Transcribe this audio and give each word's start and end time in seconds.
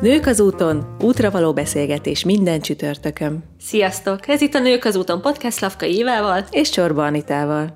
Nők 0.00 0.26
az 0.26 0.40
úton, 0.40 0.96
útra 1.00 1.30
való 1.30 1.52
beszélgetés 1.52 2.24
minden 2.24 2.60
csütörtökön. 2.60 3.44
Sziasztok! 3.60 4.28
Ez 4.28 4.40
itt 4.40 4.54
a 4.54 4.58
Nők 4.58 4.84
az 4.84 4.96
úton 4.96 5.20
podcast 5.20 5.60
Lavka 5.60 5.86
Évával 5.86 6.44
és 6.50 6.70
Csorba 6.70 7.04
Anitával. 7.04 7.74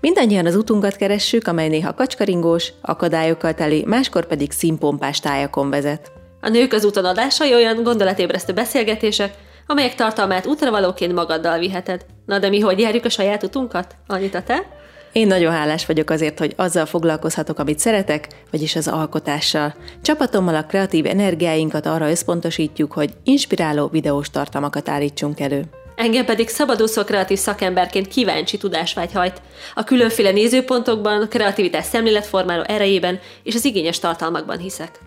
Mindannyian 0.00 0.46
az 0.46 0.56
utunkat 0.56 0.96
keressük, 0.96 1.46
amely 1.46 1.68
néha 1.68 1.94
kacskaringós, 1.94 2.72
akadályokkal 2.80 3.54
teli, 3.54 3.84
máskor 3.86 4.26
pedig 4.26 4.50
színpompás 4.50 5.20
tájakon 5.20 5.70
vezet. 5.70 6.12
A 6.40 6.48
Nők 6.48 6.72
az 6.72 6.84
úton 6.84 7.04
adásai 7.04 7.54
olyan 7.54 7.82
gondolatébresztő 7.82 8.52
beszélgetések, 8.52 9.34
amelyek 9.66 9.94
tartalmát 9.94 10.46
útravalóként 10.46 11.14
magaddal 11.14 11.58
viheted. 11.58 12.06
Na 12.26 12.38
de 12.38 12.48
mi 12.48 12.60
hogy 12.60 12.78
járjuk 12.78 13.04
a 13.04 13.08
saját 13.08 13.42
utunkat? 13.42 13.96
Anita, 14.06 14.42
te? 14.42 14.79
Én 15.12 15.26
nagyon 15.26 15.52
hálás 15.52 15.86
vagyok 15.86 16.10
azért, 16.10 16.38
hogy 16.38 16.52
azzal 16.56 16.86
foglalkozhatok, 16.86 17.58
amit 17.58 17.78
szeretek, 17.78 18.26
vagyis 18.50 18.76
az 18.76 18.88
alkotással. 18.88 19.74
Csapatommal 20.02 20.54
a 20.54 20.64
kreatív 20.64 21.06
energiáinkat 21.06 21.86
arra 21.86 22.10
összpontosítjuk, 22.10 22.92
hogy 22.92 23.10
inspiráló 23.24 23.88
videós 23.88 24.30
tartalmakat 24.30 24.88
állítsunk 24.88 25.40
elő. 25.40 25.64
Engem 25.96 26.24
pedig 26.24 26.48
szabadúszó 26.48 27.04
kreatív 27.04 27.38
szakemberként 27.38 28.08
kíváncsi 28.08 28.56
tudásvágy 28.56 29.12
hajt. 29.12 29.42
A 29.74 29.84
különféle 29.84 30.30
nézőpontokban, 30.30 31.28
kreativitás 31.28 31.84
szemléletformáló 31.84 32.62
erejében 32.66 33.18
és 33.42 33.54
az 33.54 33.64
igényes 33.64 33.98
tartalmakban 33.98 34.58
hiszek. 34.58 34.98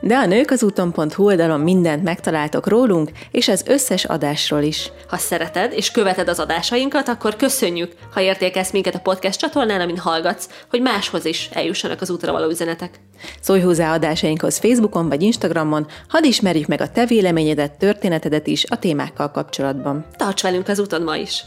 De 0.00 0.16
a 0.16 0.26
nők 0.26 0.50
az 0.50 0.62
úton.hu 0.62 1.24
oldalon 1.24 1.60
mindent 1.60 2.02
megtaláltok 2.02 2.66
rólunk, 2.66 3.10
és 3.30 3.48
az 3.48 3.64
összes 3.66 4.04
adásról 4.04 4.62
is. 4.62 4.90
Ha 5.08 5.16
szereted 5.16 5.72
és 5.72 5.90
követed 5.90 6.28
az 6.28 6.38
adásainkat, 6.38 7.08
akkor 7.08 7.36
köszönjük, 7.36 7.92
ha 8.12 8.20
értékelsz 8.20 8.72
minket 8.72 8.94
a 8.94 8.98
podcast 8.98 9.38
csatornán, 9.38 9.80
amin 9.80 9.98
hallgatsz, 9.98 10.48
hogy 10.70 10.80
máshoz 10.80 11.24
is 11.24 11.48
eljussanak 11.52 12.00
az 12.00 12.10
útra 12.10 12.32
való 12.32 12.48
üzenetek. 12.48 13.00
Szólj 13.40 13.60
hozzá 13.60 13.92
adásainkhoz 13.92 14.58
Facebookon 14.58 15.08
vagy 15.08 15.22
Instagramon, 15.22 15.86
hadd 16.08 16.24
ismerjük 16.24 16.66
meg 16.66 16.80
a 16.80 16.90
te 16.90 17.06
véleményedet, 17.06 17.78
történetedet 17.78 18.46
is 18.46 18.64
a 18.68 18.78
témákkal 18.78 19.30
kapcsolatban. 19.30 20.06
Tarts 20.16 20.42
velünk 20.42 20.68
az 20.68 20.78
úton 20.78 21.02
ma 21.02 21.16
is! 21.16 21.44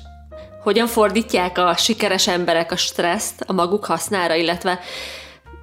Hogyan 0.63 0.87
fordítják 0.87 1.57
a 1.57 1.75
sikeres 1.75 2.27
emberek 2.27 2.71
a 2.71 2.75
stresszt 2.75 3.43
a 3.45 3.53
maguk 3.53 3.85
hasznára, 3.85 4.35
illetve 4.35 4.79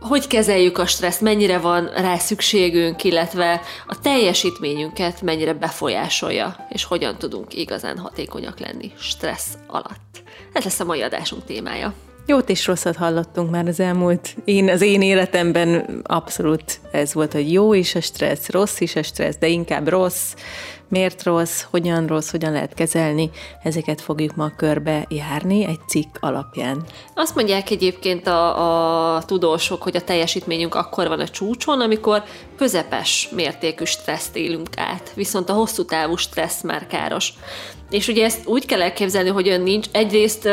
hogy 0.06 0.26
kezeljük 0.26 0.78
a 0.78 0.86
stresszt, 0.86 1.20
mennyire 1.20 1.58
van 1.58 1.90
rá 1.94 2.16
szükségünk, 2.16 3.04
illetve 3.04 3.60
a 3.86 4.00
teljesítményünket 4.00 5.22
mennyire 5.22 5.52
befolyásolja, 5.52 6.66
és 6.68 6.84
hogyan 6.84 7.18
tudunk 7.18 7.54
igazán 7.54 7.98
hatékonyak 7.98 8.58
lenni 8.60 8.92
stressz 8.98 9.58
alatt. 9.66 10.22
Ez 10.52 10.64
lesz 10.64 10.80
a 10.80 10.84
mai 10.84 11.02
adásunk 11.02 11.44
témája. 11.44 11.94
Jót 12.28 12.48
és 12.48 12.66
rosszat 12.66 12.96
hallottunk 12.96 13.50
már 13.50 13.66
az 13.66 13.80
elmúlt. 13.80 14.36
Én 14.44 14.70
az 14.70 14.80
én 14.82 15.02
életemben 15.02 16.00
abszolút 16.02 16.80
ez 16.90 17.14
volt, 17.14 17.32
hogy 17.32 17.52
jó 17.52 17.72
is 17.72 17.94
a 17.94 18.00
stressz, 18.00 18.50
rossz 18.50 18.80
is 18.80 18.96
a 18.96 19.02
stressz, 19.02 19.36
de 19.38 19.46
inkább 19.46 19.88
rossz, 19.88 20.34
miért 20.88 21.22
rossz, 21.22 21.62
hogyan 21.70 22.06
rossz, 22.06 22.30
hogyan 22.30 22.52
lehet 22.52 22.74
kezelni, 22.74 23.30
ezeket 23.62 24.00
fogjuk 24.00 24.36
ma 24.36 24.50
körbe 24.56 25.06
járni 25.08 25.64
egy 25.64 25.80
cikk 25.88 26.16
alapján. 26.20 26.84
Azt 27.14 27.34
mondják 27.34 27.70
egyébként 27.70 28.26
a, 28.26 29.16
a 29.16 29.22
tudósok, 29.22 29.82
hogy 29.82 29.96
a 29.96 30.04
teljesítményünk 30.04 30.74
akkor 30.74 31.08
van 31.08 31.20
a 31.20 31.28
csúcson, 31.28 31.80
amikor 31.80 32.22
közepes 32.56 33.28
mértékű 33.34 33.84
stresszt 33.84 34.36
élünk 34.36 34.68
át, 34.76 35.12
viszont 35.14 35.48
a 35.48 35.52
hosszú 35.52 35.84
távú 35.84 36.16
stressz 36.16 36.62
már 36.62 36.86
káros. 36.86 37.32
És 37.90 38.08
ugye 38.08 38.24
ezt 38.24 38.46
úgy 38.46 38.66
kell 38.66 38.82
elképzelni, 38.82 39.28
hogy 39.28 39.48
ön 39.48 39.60
nincs. 39.60 39.86
Egyrészt 39.92 40.48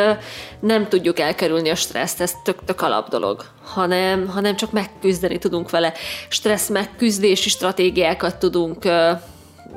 nem 0.60 0.88
tudjuk 0.88 1.20
elkerülni 1.20 1.70
a 1.70 1.76
stresszt, 1.76 2.22
ez 2.22 2.34
tök, 2.44 2.66
tök 2.66 2.82
alap 2.82 3.10
dolog, 3.10 3.46
hanem, 3.64 4.28
hanem 4.28 4.56
csak 4.56 4.72
megküzdeni 4.72 5.38
tudunk 5.38 5.70
vele. 5.70 5.94
Stressz 6.30 6.70
megküzdési 6.70 7.50
stratégiákat 7.50 8.38
tudunk 8.38 8.86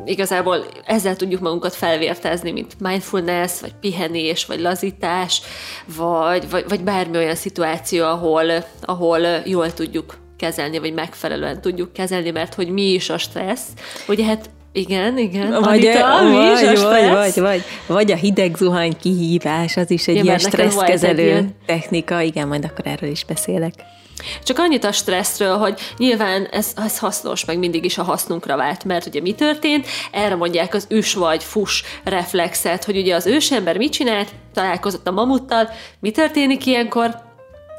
igazából 0.04 0.66
ezzel 0.84 1.16
tudjuk 1.16 1.40
magunkat 1.40 1.74
felvértezni, 1.74 2.50
mint 2.50 2.80
mindfulness, 2.80 3.60
vagy 3.60 3.74
pihenés, 3.80 4.44
vagy 4.46 4.60
lazítás, 4.60 5.42
vagy, 5.96 6.50
vagy, 6.50 6.64
vagy 6.68 6.80
bármi 6.80 7.16
olyan 7.16 7.34
szituáció, 7.34 8.04
ahol, 8.04 8.64
ahol 8.80 9.20
jól 9.44 9.72
tudjuk 9.72 10.16
kezelni, 10.36 10.78
vagy 10.78 10.92
megfelelően 10.92 11.60
tudjuk 11.60 11.92
kezelni, 11.92 12.30
mert 12.30 12.54
hogy 12.54 12.68
mi 12.68 12.92
is 12.92 13.10
a 13.10 13.18
stressz. 13.18 13.68
Ugye 14.08 14.24
hát 14.24 14.50
igen, 14.72 15.18
igen. 15.18 15.50
Vagy, 15.50 15.86
Anita, 15.86 16.22
vagy, 16.22 16.30
mi 16.30 16.70
is 16.72 16.80
a 16.80 16.88
vagy, 16.88 17.10
vagy, 17.10 17.34
vagy, 17.34 17.62
vagy 17.86 18.12
a 18.12 18.16
hideg 18.16 18.56
zuhany 18.56 18.96
kihívás, 19.00 19.76
az 19.76 19.90
is 19.90 20.08
egy 20.08 20.16
ja, 20.16 20.22
ilyen 20.22 20.38
stresszkezelő 20.38 21.48
technika. 21.66 22.20
Igen, 22.20 22.48
majd 22.48 22.64
akkor 22.64 22.86
erről 22.86 23.10
is 23.10 23.24
beszélek. 23.24 23.72
Csak 24.42 24.58
annyit 24.58 24.84
a 24.84 24.92
stresszről, 24.92 25.56
hogy 25.56 25.80
nyilván 25.96 26.44
ez, 26.44 26.72
ez 26.76 26.98
hasznos, 26.98 27.44
meg 27.44 27.58
mindig 27.58 27.84
is 27.84 27.98
a 27.98 28.02
hasznunkra 28.02 28.56
vált, 28.56 28.84
mert 28.84 29.06
ugye 29.06 29.20
mi 29.20 29.34
történt? 29.34 29.86
Erre 30.12 30.34
mondják 30.34 30.74
az 30.74 30.86
üs 30.90 31.14
vagy 31.14 31.44
fus 31.44 31.84
reflexet, 32.04 32.84
hogy 32.84 32.96
ugye 32.96 33.14
az 33.14 33.26
ősember 33.26 33.76
mit 33.76 33.92
csinált, 33.92 34.28
találkozott 34.54 35.06
a 35.06 35.12
mamuttal, 35.12 35.70
mi 36.00 36.10
történik 36.10 36.66
ilyenkor? 36.66 37.25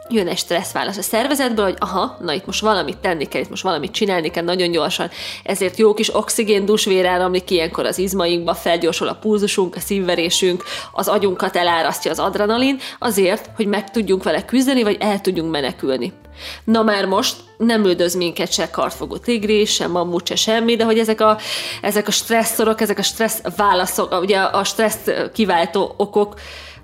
Jön 0.10 0.28
egy 0.28 0.38
stresszválasz 0.38 0.98
a 0.98 1.02
szervezetből, 1.02 1.66
hogy 1.66 1.76
aha, 1.80 2.18
na 2.22 2.34
itt 2.34 2.46
most 2.46 2.62
valamit 2.62 2.98
tenni 2.98 3.26
kell, 3.26 3.42
itt 3.42 3.50
most 3.50 3.64
valamit 3.64 3.92
csinálni 3.92 4.30
kell 4.30 4.44
nagyon 4.44 4.72
gyorsan, 4.72 5.10
ezért 5.44 5.78
jó 5.78 5.94
kis 5.94 6.16
oxigén 6.16 6.66
dusvér 6.66 7.06
áramlik 7.06 7.50
ilyenkor 7.50 7.86
az 7.86 7.98
izmainkba, 7.98 8.54
felgyorsul 8.54 9.08
a 9.08 9.18
pulzusunk, 9.22 9.76
a 9.76 9.80
szívverésünk, 9.80 10.64
az 10.92 11.08
agyunkat 11.08 11.56
elárasztja 11.56 12.12
az 12.12 12.20
adrenalin, 12.20 12.80
azért, 13.00 13.50
hogy 13.56 13.68
meg 13.68 13.92
tudjunk 13.92 14.24
vele 14.24 14.46
küzdeni, 14.46 14.84
vagy 14.84 14.98
el 15.00 15.22
tudjunk 15.22 15.52
menekülni. 15.52 16.14
Na 16.64 16.84
már 16.84 17.06
most 17.06 17.36
nem 17.58 17.86
üldöz 17.86 18.16
minket 18.16 18.52
se 18.52 18.70
kartfogó 18.70 19.18
tigris, 19.18 19.74
se 19.74 19.88
mammut, 19.88 20.28
se 20.28 20.36
semmi, 20.36 20.76
de 20.76 20.84
hogy 20.84 21.00
ezek 21.00 21.22
a, 21.22 21.38
ezek 21.82 22.08
a 22.08 22.12
stresszorok, 22.12 22.82
ezek 22.82 22.98
a 22.98 23.04
stressz 23.04 23.42
válaszok, 23.56 24.22
ugye 24.22 24.40
a 24.40 24.64
stressz 24.64 25.10
kiváltó 25.34 25.94
okok, 25.98 26.34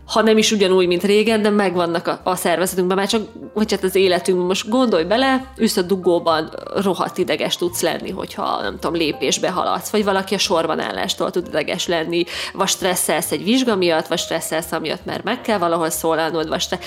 ha 0.06 0.22
nem 0.22 0.38
is 0.38 0.52
ugyanúgy, 0.52 0.88
mint 0.88 1.04
régen, 1.04 1.42
de 1.42 1.50
megvannak 1.50 2.08
a, 2.08 2.20
a 2.24 2.36
szervezetünkben, 2.36 2.98
már 2.98 3.08
csak, 3.08 3.22
vagy 3.54 3.72
hát 3.72 3.84
az 3.84 3.96
életünkben. 3.96 4.48
Most 4.48 4.70
gondolj 4.70 5.04
bele, 5.04 5.54
ősz 5.56 5.78
a 5.78 5.82
dugóban 5.82 6.54
rohadt 6.76 7.18
ideges 7.18 7.58
tudsz 7.58 7.82
lenni, 7.82 8.12
hogyha 8.12 8.62
nem 8.62 8.80
tudom, 8.80 8.96
lépésbe 8.96 9.50
haladsz, 9.50 9.90
vagy 9.90 10.04
valaki 10.04 10.36
a 10.36 10.38
sorban 10.38 10.80
állástól 10.80 11.32
tud 11.32 11.48
ideges 11.48 11.88
lenni, 11.88 12.24
vagy 12.54 12.68
stresszelsz 12.68 13.32
egy 13.32 13.44
vizsga 13.44 13.76
miatt, 13.76 14.08
vagy 14.08 14.20
stresszelsz 14.20 14.72
amiatt, 14.72 15.06
mert 15.06 15.24
meg 15.24 15.42
kell 15.42 15.58
valahol 15.58 15.90
szólalnod, 15.90 16.48
vagy 16.48 16.66
te 16.70 16.80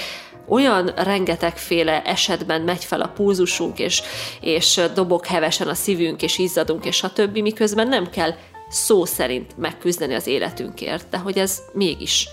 olyan 0.48 0.92
rengetegféle 0.96 2.02
esetben 2.02 2.60
megy 2.60 2.84
fel 2.84 3.00
a 3.00 3.12
pulzusunk, 3.14 3.78
és, 3.78 4.02
és 4.40 4.80
dobog 4.94 5.26
hevesen 5.26 5.68
a 5.68 5.74
szívünk, 5.74 6.22
és 6.22 6.38
izzadunk, 6.38 6.84
és 6.84 7.02
a 7.02 7.12
többi, 7.12 7.40
miközben 7.40 7.88
nem 7.88 8.10
kell 8.10 8.34
szó 8.68 9.04
szerint 9.04 9.58
megküzdeni 9.58 10.14
az 10.14 10.26
életünkért, 10.26 11.08
de 11.10 11.18
hogy 11.18 11.38
ez 11.38 11.62
mégis 11.72 12.28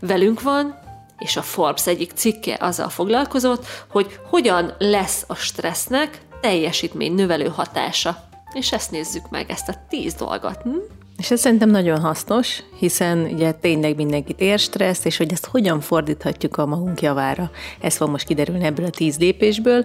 velünk 0.00 0.42
van, 0.42 0.78
és 1.18 1.36
a 1.36 1.42
Forbes 1.42 1.86
egyik 1.86 2.12
cikke 2.14 2.56
azzal 2.60 2.88
foglalkozott, 2.88 3.66
hogy 3.88 4.18
hogyan 4.30 4.74
lesz 4.78 5.24
a 5.26 5.34
stressznek 5.34 6.20
teljesítmény 6.40 7.14
növelő 7.14 7.46
hatása. 7.46 8.24
És 8.52 8.72
ezt 8.72 8.90
nézzük 8.90 9.30
meg, 9.30 9.50
ezt 9.50 9.68
a 9.68 9.74
tíz 9.88 10.14
dolgot. 10.14 10.62
Hm? 10.62 10.70
És 11.18 11.30
ez 11.30 11.40
szerintem 11.40 11.70
nagyon 11.70 12.00
hasznos, 12.00 12.62
hiszen 12.78 13.18
ugye 13.18 13.52
tényleg 13.52 13.96
mindenkit 13.96 14.40
ér 14.40 14.58
stressz, 14.58 15.04
és 15.04 15.16
hogy 15.16 15.32
ezt 15.32 15.46
hogyan 15.46 15.80
fordíthatjuk 15.80 16.56
a 16.56 16.66
magunk 16.66 17.00
javára. 17.00 17.50
Ez 17.80 17.96
fog 17.96 18.08
most 18.08 18.26
kiderülni 18.26 18.64
ebből 18.64 18.86
a 18.86 18.90
tíz 18.90 19.18
lépésből, 19.18 19.84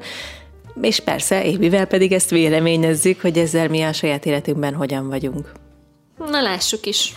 és 0.82 1.00
persze 1.00 1.46
évivel 1.46 1.86
pedig 1.86 2.12
ezt 2.12 2.30
véleményezzük, 2.30 3.22
hogy 3.22 3.38
ezzel 3.38 3.68
mi 3.68 3.82
a 3.82 3.94
saját 3.94 4.26
életünkben 4.26 4.74
hogyan 4.74 5.08
vagyunk. 5.08 5.52
Na 6.18 6.42
lássuk 6.42 6.86
is. 6.86 7.14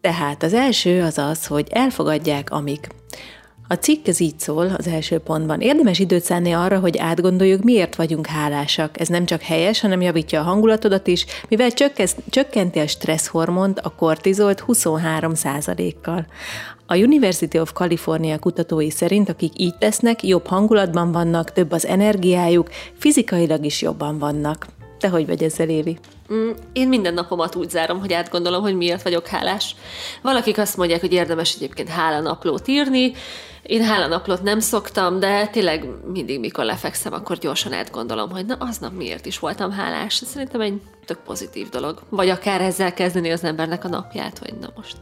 Tehát 0.00 0.42
az 0.42 0.54
első 0.54 1.02
az 1.02 1.18
az, 1.18 1.46
hogy 1.46 1.66
elfogadják, 1.70 2.50
amik. 2.50 2.88
A 3.68 3.74
cikk 3.74 4.06
ez 4.06 4.20
így 4.20 4.38
szól 4.40 4.74
az 4.78 4.86
első 4.86 5.18
pontban. 5.18 5.60
Érdemes 5.60 5.98
időt 5.98 6.22
szánni 6.22 6.52
arra, 6.52 6.78
hogy 6.78 6.98
átgondoljuk, 6.98 7.62
miért 7.62 7.96
vagyunk 7.96 8.26
hálásak. 8.26 9.00
Ez 9.00 9.08
nem 9.08 9.24
csak 9.24 9.40
helyes, 9.40 9.80
hanem 9.80 10.00
javítja 10.00 10.40
a 10.40 10.44
hangulatodat 10.44 11.06
is, 11.06 11.26
mivel 11.48 11.70
csökkenti 12.30 12.78
a 12.78 12.86
stresszhormont, 12.86 13.78
a 13.78 13.88
kortizolt 13.88 14.60
23 14.60 15.32
kal 16.02 16.26
A 16.86 16.96
University 16.96 17.58
of 17.58 17.72
California 17.72 18.38
kutatói 18.38 18.90
szerint, 18.90 19.28
akik 19.28 19.52
így 19.56 19.78
tesznek, 19.78 20.22
jobb 20.22 20.46
hangulatban 20.46 21.12
vannak, 21.12 21.52
több 21.52 21.72
az 21.72 21.86
energiájuk, 21.86 22.70
fizikailag 22.98 23.64
is 23.64 23.82
jobban 23.82 24.18
vannak. 24.18 24.66
Te 24.98 25.08
hogy 25.08 25.26
vagy 25.26 25.42
ezzel, 25.42 25.68
Évi? 25.68 25.98
Mm, 26.34 26.50
én 26.72 26.88
minden 26.88 27.14
napomat 27.14 27.54
úgy 27.54 27.70
zárom, 27.70 28.00
hogy 28.00 28.12
átgondolom, 28.12 28.62
hogy 28.62 28.76
miért 28.76 29.02
vagyok 29.02 29.26
hálás. 29.26 29.74
Valakik 30.22 30.58
azt 30.58 30.76
mondják, 30.76 31.00
hogy 31.00 31.12
érdemes 31.12 31.54
egyébként 31.54 31.88
hálanaplót 31.88 32.68
írni. 32.68 33.12
Én 33.62 33.82
hálanaplót 33.82 34.42
nem 34.42 34.60
szoktam, 34.60 35.20
de 35.20 35.46
tényleg 35.46 35.84
mindig, 36.12 36.40
mikor 36.40 36.64
lefekszem, 36.64 37.12
akkor 37.12 37.38
gyorsan 37.38 37.72
átgondolom, 37.72 38.30
hogy 38.30 38.46
na 38.46 38.56
aznap 38.58 38.92
miért 38.92 39.26
is 39.26 39.38
voltam 39.38 39.70
hálás. 39.70 40.14
Szerintem 40.14 40.60
egy 40.60 40.80
tök 41.04 41.18
pozitív 41.18 41.68
dolog. 41.68 42.02
Vagy 42.08 42.28
akár 42.28 42.60
ezzel 42.60 42.94
kezdeni 42.94 43.30
az 43.30 43.44
embernek 43.44 43.84
a 43.84 43.88
napját, 43.88 44.38
hogy 44.38 44.54
na 44.60 44.68
most 44.76 44.96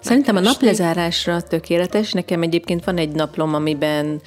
Szerintem 0.00 0.36
a 0.36 0.40
naplezárásra 0.40 1.40
tökéletes. 1.40 2.12
Nekem 2.12 2.42
egyébként 2.42 2.84
van 2.84 2.98
egy 2.98 3.10
naplom, 3.10 3.54
amiben 3.54 4.20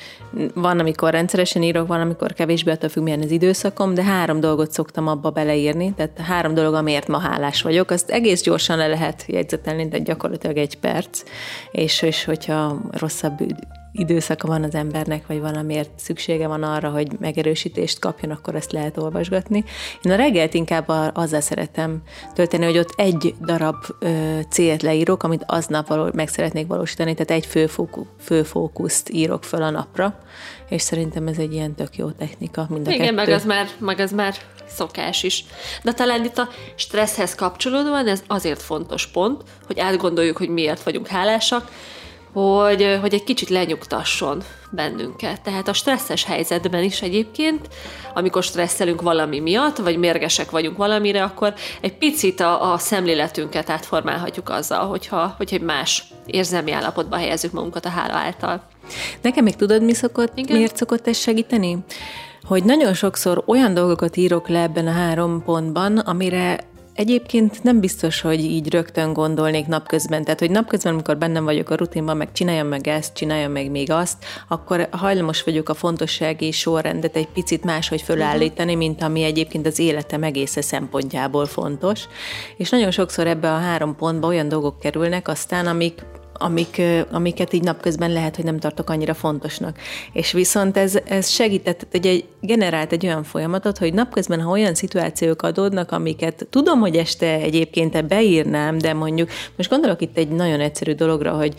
van, 0.54 0.80
amikor 0.80 1.12
rendszeresen 1.12 1.64
írok, 1.64 1.88
van, 1.88 2.02
amikor 2.02 2.34
kevésbé, 2.34 2.72
attól 2.72 2.90
függ, 2.90 3.04
milyen 3.04 3.22
az 3.22 3.32
időszakom, 3.32 3.94
de 3.94 4.04
három 4.04 4.40
dolgot 4.40 4.72
szoktam 4.72 5.08
abba 5.08 5.30
beleírni, 5.30 5.94
tehát 5.94 6.20
három 6.20 6.54
dolog, 6.54 6.74
amiért 6.74 7.08
ma 7.08 7.18
hálás 7.18 7.62
vagyok. 7.62 7.90
Azt 7.90 8.10
egész 8.10 8.42
gyorsan 8.42 8.78
le 8.78 8.88
lehet 8.88 9.24
jegyzetelni, 9.28 9.88
de 9.88 10.00
gyakorlatilag 10.00 10.58
egy 10.58 10.78
perc, 10.78 11.24
és, 11.72 12.02
és 12.02 12.24
hogyha 12.24 12.82
rosszabb 12.92 13.40
időszaka 13.92 14.48
van 14.48 14.64
az 14.64 14.76
embernek, 14.76 15.28
vagy 15.28 15.40
valamiért 15.40 15.90
szüksége 15.96 16.48
van 16.48 16.64
arra, 16.64 16.90
hogy 16.90 17.08
megerősítést 17.20 18.00
kapjon, 18.00 18.32
akkor 18.32 18.56
ezt 18.56 18.72
lehet 18.72 18.98
olvasgatni. 18.98 19.64
Én 20.02 20.12
a 20.12 20.16
reggelt 20.16 20.54
inkább 20.54 20.88
azzal 21.14 21.42
szeretem 21.42 22.02
tölteni, 22.34 22.66
hogy 22.66 22.78
ott 22.78 22.94
egy 22.96 23.36
darab 23.42 23.76
ö, 24.00 24.40
célt 24.50 24.82
leírok, 24.82 25.24
amit 25.24 25.44
aznap 25.48 25.88
való, 25.88 26.10
meg 26.14 26.28
szeretnék 26.28 26.68
valósítani, 26.68 27.14
tehát 27.14 27.44
egy 27.44 27.46
főfóku, 27.46 28.06
főfókuszt 28.20 29.10
írok 29.10 29.44
föl 29.44 29.62
a 29.62 29.70
napra, 29.70 30.20
és 30.70 30.82
szerintem 30.82 31.28
ez 31.28 31.38
egy 31.38 31.54
ilyen 31.54 31.76
tök 31.76 31.96
jó 31.96 32.10
technika 32.10 32.66
mind 32.70 32.88
a 32.88 32.92
Igen, 32.92 33.06
kettő. 33.06 33.16
meg 33.16 33.30
az, 33.30 33.46
már, 33.46 33.68
meg 33.80 34.00
az 34.00 34.12
már 34.12 34.36
szokás 34.68 35.24
is. 35.24 35.46
De 35.84 35.94
talán 35.94 36.26
itt 36.26 36.38
a 36.38 36.48
stresszhez 36.76 37.36
kapcsolódóan 37.36 38.08
ez 38.08 38.24
azért 38.28 38.62
fontos 38.62 39.08
pont, 39.08 39.44
hogy 39.68 39.80
átgondoljuk, 39.80 40.38
hogy 40.38 40.50
miért 40.50 40.84
vagyunk 40.84 41.08
hálásak, 41.08 41.72
hogy, 42.34 42.98
hogy 43.02 43.14
egy 43.14 43.24
kicsit 43.24 43.50
lenyugtasson 43.50 44.44
bennünket. 44.72 45.42
Tehát 45.42 45.68
a 45.68 45.74
stresszes 45.74 46.24
helyzetben 46.24 46.84
is 46.84 47.02
egyébként, 47.02 47.68
amikor 48.14 48.44
stresszelünk 48.44 49.02
valami 49.02 49.40
miatt, 49.40 49.78
vagy 49.78 49.98
mérgesek 49.98 50.52
vagyunk 50.52 50.78
valamire, 50.78 51.24
akkor 51.24 51.54
egy 51.82 51.98
picit 51.98 52.40
a, 52.40 52.72
a 52.72 52.78
szemléletünket 52.78 53.70
átformálhatjuk 53.70 54.50
azzal, 54.50 54.88
hogyha, 54.88 55.34
hogyha 55.38 55.56
egy 55.56 55.62
más 55.62 56.04
érzelmi 56.26 56.72
állapotba 56.72 57.16
helyezzük 57.16 57.52
magunkat 57.52 57.86
a 57.86 57.90
hála 57.90 58.14
által. 58.14 58.64
Nekem 59.22 59.44
még 59.44 59.56
tudod, 59.56 59.84
mi 59.84 59.94
szokott, 59.94 60.38
Igen? 60.38 60.56
miért 60.58 60.76
szokott 60.76 61.08
ez 61.08 61.18
segíteni? 61.18 61.78
Hogy 62.44 62.64
nagyon 62.64 62.94
sokszor 62.94 63.44
olyan 63.46 63.74
dolgokat 63.74 64.18
írok 64.18 64.48
le 64.48 64.62
ebben 64.62 64.88
a 64.88 64.92
három 64.92 65.44
pontban, 65.44 65.98
amire 65.98 66.60
Egyébként 67.02 67.64
nem 67.64 67.80
biztos, 67.80 68.22
hogy 68.22 68.40
így 68.40 68.72
rögtön 68.74 69.14
gondolnék 69.14 69.68
napközben. 69.68 70.24
Tehát, 70.24 70.40
hogy 70.40 70.52
napközben, 70.52 70.94
amikor 70.94 71.18
bennem 71.18 71.44
vagyok 71.44 71.70
a 71.70 71.76
rutinban, 71.76 72.18
meg 72.18 72.32
csináljam 72.32 72.68
meg 72.68 72.88
ezt, 72.88 73.14
csináljam 73.14 73.52
meg 73.52 73.72
még 73.72 73.92
azt, 73.92 74.26
akkor 74.48 74.88
hajlamos 74.92 75.44
vagyok 75.44 75.70
a 75.70 75.74
fontossági 75.74 76.52
sorrendet 76.52 77.16
egy 77.16 77.28
picit 77.28 77.64
máshogy 77.64 78.02
fölállítani, 78.02 78.76
mint 78.76 79.02
ami 79.02 79.24
egyébként 79.24 79.66
az 79.66 79.80
életem 79.80 80.24
egésze 80.24 80.62
szempontjából 80.62 81.46
fontos. 81.46 82.08
És 82.58 82.70
nagyon 82.70 82.92
sokszor 82.92 83.28
ebbe 83.28 83.54
a 83.54 83.60
három 83.60 83.96
pontba 83.96 84.28
olyan 84.28 84.48
dolgok 84.48 84.80
kerülnek 84.80 85.28
aztán, 85.28 85.68
amik 85.68 86.02
amik, 86.34 86.82
amiket 87.12 87.54
így 87.54 87.64
napközben 87.64 88.12
lehet, 88.12 88.36
hogy 88.36 88.46
nem 88.46 88.60
tartok 88.60 88.90
annyira 88.90 89.14
fontosnak. 89.14 89.78
És 90.14 90.32
viszont 90.32 90.78
ez, 90.78 90.98
ez 91.06 91.30
segített, 91.30 91.88
egy, 91.92 92.26
generált 92.42 92.92
egy 92.92 93.06
olyan 93.06 93.24
folyamatot, 93.24 93.78
hogy 93.78 93.94
napközben, 93.94 94.42
ha 94.42 94.50
olyan 94.50 94.74
szituációk 94.74 95.42
adódnak, 95.42 95.92
amiket 95.92 96.48
tudom, 96.50 96.80
hogy 96.80 96.96
este 96.96 97.34
egyébként 97.34 98.08
beírnám, 98.08 98.78
de 98.78 98.94
mondjuk, 98.94 99.30
most 99.56 99.70
gondolok 99.70 100.02
itt 100.02 100.18
egy 100.18 100.30
nagyon 100.30 100.60
egyszerű 100.60 100.94
dologra, 100.94 101.32
hogy 101.32 101.54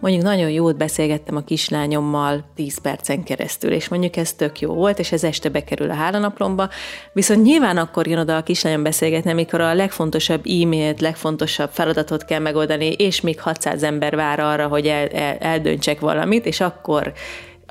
mondjuk 0.00 0.24
nagyon 0.24 0.50
jót 0.50 0.76
beszélgettem 0.76 1.36
a 1.36 1.44
kislányommal 1.44 2.44
10 2.54 2.80
percen 2.80 3.22
keresztül, 3.22 3.72
és 3.72 3.88
mondjuk 3.88 4.16
ez 4.16 4.32
tök 4.32 4.60
jó 4.60 4.74
volt, 4.74 4.98
és 4.98 5.12
ez 5.12 5.24
este 5.24 5.48
bekerül 5.48 5.90
a 5.90 5.94
hálanaplomba, 5.94 6.68
viszont 7.12 7.42
nyilván 7.42 7.76
akkor 7.76 8.06
jön 8.06 8.18
oda 8.18 8.36
a 8.36 8.42
kislányom 8.42 8.82
beszélgetni, 8.82 9.30
amikor 9.30 9.60
a 9.60 9.74
legfontosabb 9.74 10.46
e-mailt, 10.46 11.00
legfontosabb 11.00 11.70
feladatot 11.72 12.24
kell 12.24 12.40
megoldani, 12.40 12.92
és 12.92 13.20
még 13.20 13.40
600 13.40 13.82
ember 13.82 14.16
vár 14.16 14.27
vár 14.28 14.40
arra, 14.40 14.66
hogy 14.66 14.86
el, 14.86 15.06
el, 15.06 15.36
eldöntsek 15.36 16.00
valamit, 16.00 16.46
és 16.46 16.60
akkor 16.60 17.12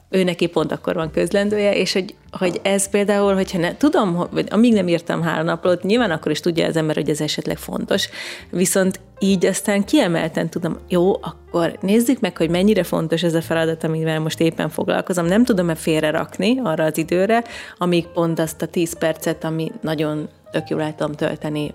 ő 0.10 0.24
neki 0.24 0.46
pont 0.46 0.72
akkor 0.72 0.96
van 0.96 1.12
közlendője, 1.12 1.76
és 1.76 1.94
hogy, 1.94 2.16
hogy 2.32 2.60
ez 2.64 2.90
például, 2.90 3.34
hogyha 3.34 3.58
ne, 3.58 3.78
tudom, 3.78 4.16
hogy 4.16 4.48
amíg 4.50 4.74
nem 4.74 4.88
írtam 4.88 5.22
három 5.22 5.46
naplót, 5.46 5.84
nyilván 5.84 6.12
akkor 6.12 6.32
is 6.32 6.40
tudja 6.40 6.66
az 6.66 6.76
ember, 6.76 6.96
hogy 6.96 7.10
ez 7.10 7.22
esetleg 7.22 7.58
fontos, 7.58 8.10
viszont 8.50 9.00
így 9.20 9.46
aztán 9.46 9.86
kiemelten 9.86 10.50
tudom, 10.50 10.78
jó, 10.90 11.14
akkor 11.14 11.78
nézzük 11.82 12.20
meg, 12.20 12.38
hogy 12.38 12.50
mennyire 12.50 12.84
fontos 12.84 13.24
ez 13.24 13.34
a 13.34 13.42
feladat, 13.42 13.84
amivel 13.84 14.20
most 14.20 14.40
éppen 14.40 14.70
foglalkozom. 14.70 15.26
Nem 15.26 15.44
tudom-e 15.44 15.76
félre 15.76 16.10
rakni 16.10 16.60
arra 16.64 16.84
az 16.84 16.98
időre, 16.98 17.44
amíg 17.78 18.06
pont 18.08 18.40
azt 18.40 18.62
a 18.62 18.66
tíz 18.66 18.98
percet, 18.98 19.44
ami 19.44 19.72
nagyon 19.82 20.30
tök 20.52 20.68
jól 20.68 20.96
tölteni 21.16 21.74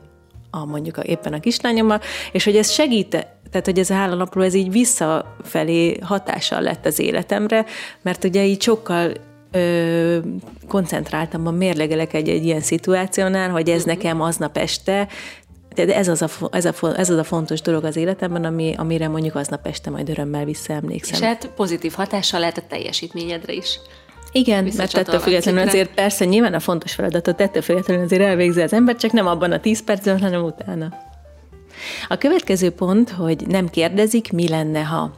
a, 0.55 0.65
mondjuk 0.65 0.97
a, 0.97 1.03
éppen 1.03 1.33
a 1.33 1.41
kislányommal, 1.41 2.01
és 2.33 2.45
hogy 2.45 2.57
ez 2.57 2.71
segít 2.71 3.27
tehát, 3.51 3.67
hogy 3.67 3.79
ez 3.79 3.91
a 3.91 3.95
hálanapló, 3.95 4.43
ez 4.43 4.55
így 4.55 4.71
visszafelé 4.71 5.99
hatással 6.03 6.61
lett 6.61 6.87
az 6.87 6.99
életemre, 6.99 7.65
mert 8.03 8.25
ugye 8.25 8.45
így 8.45 8.63
sokkal 8.63 9.13
ö, 9.51 10.19
koncentráltam, 10.69 11.57
mérlegelek 11.57 12.15
egy, 12.15 12.29
egy 12.29 12.45
ilyen 12.45 12.61
szituációnál, 12.61 13.51
hogy 13.51 13.69
ez 13.69 13.81
uh-huh. 13.81 13.95
nekem 13.95 14.21
aznap 14.21 14.57
este, 14.57 15.09
de 15.75 15.97
ez 15.97 16.09
az, 16.09 16.23
a, 16.23 16.29
ez, 16.51 16.65
a, 16.65 16.75
ez 16.97 17.11
az 17.11 17.19
a 17.19 17.25
fontos 17.25 17.61
dolog 17.61 17.85
az 17.85 17.97
életemben, 17.97 18.45
ami, 18.45 18.75
amire 18.77 19.09
mondjuk 19.09 19.35
aznap 19.35 19.67
este 19.67 19.91
majd 19.91 20.09
örömmel 20.09 20.45
visszaemlékszem. 20.45 21.21
És 21.21 21.27
hát 21.27 21.51
pozitív 21.57 21.93
hatással 21.93 22.41
lehet 22.41 22.59
a 22.59 22.63
teljesítményedre 22.69 23.53
is. 23.53 23.79
Igen, 24.33 24.73
mert 24.77 24.97
ettől 24.97 25.21
függetlenül 25.21 25.69
azért 25.69 25.95
persze 25.95 26.25
nyilván 26.25 26.55
a 26.55 26.61
fontos 26.61 26.95
feladatot 26.95 27.41
ettől 27.41 27.63
függetlenül 27.63 28.05
azért 28.05 28.23
elvégzi 28.23 28.61
az 28.61 28.73
ember, 28.73 28.97
csak 28.97 29.13
nem 29.13 29.27
abban 29.27 29.53
a 29.53 29.61
tíz 29.61 29.85
percben, 29.85 30.21
hanem 30.21 30.43
utána. 30.43 30.89
A 32.09 32.17
következő 32.17 32.71
pont, 32.71 33.11
hogy 33.11 33.47
nem 33.47 33.69
kérdezik, 33.69 34.33
mi 34.33 34.49
lenne, 34.49 34.83
ha. 34.83 35.11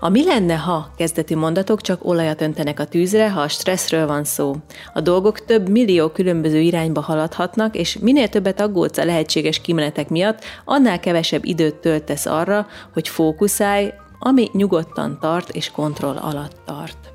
A 0.00 0.08
mi 0.08 0.24
lenne, 0.24 0.54
ha 0.54 0.90
kezdeti 0.96 1.34
mondatok 1.34 1.80
csak 1.80 2.04
olajat 2.04 2.40
öntenek 2.40 2.80
a 2.80 2.84
tűzre, 2.84 3.30
ha 3.30 3.40
a 3.40 3.48
stresszről 3.48 4.06
van 4.06 4.24
szó. 4.24 4.54
A 4.94 5.00
dolgok 5.00 5.44
több 5.44 5.68
millió 5.68 6.08
különböző 6.08 6.60
irányba 6.60 7.00
haladhatnak, 7.00 7.76
és 7.76 7.98
minél 8.00 8.28
többet 8.28 8.60
aggódsz 8.60 8.98
a 8.98 9.04
lehetséges 9.04 9.60
kimenetek 9.60 10.08
miatt, 10.08 10.44
annál 10.64 11.00
kevesebb 11.00 11.44
időt 11.44 11.74
töltesz 11.74 12.26
arra, 12.26 12.66
hogy 12.92 13.08
fókuszálj, 13.08 13.92
ami 14.18 14.50
nyugodtan 14.52 15.18
tart 15.20 15.48
és 15.50 15.70
kontroll 15.70 16.16
alatt 16.16 16.56
tart. 16.64 17.11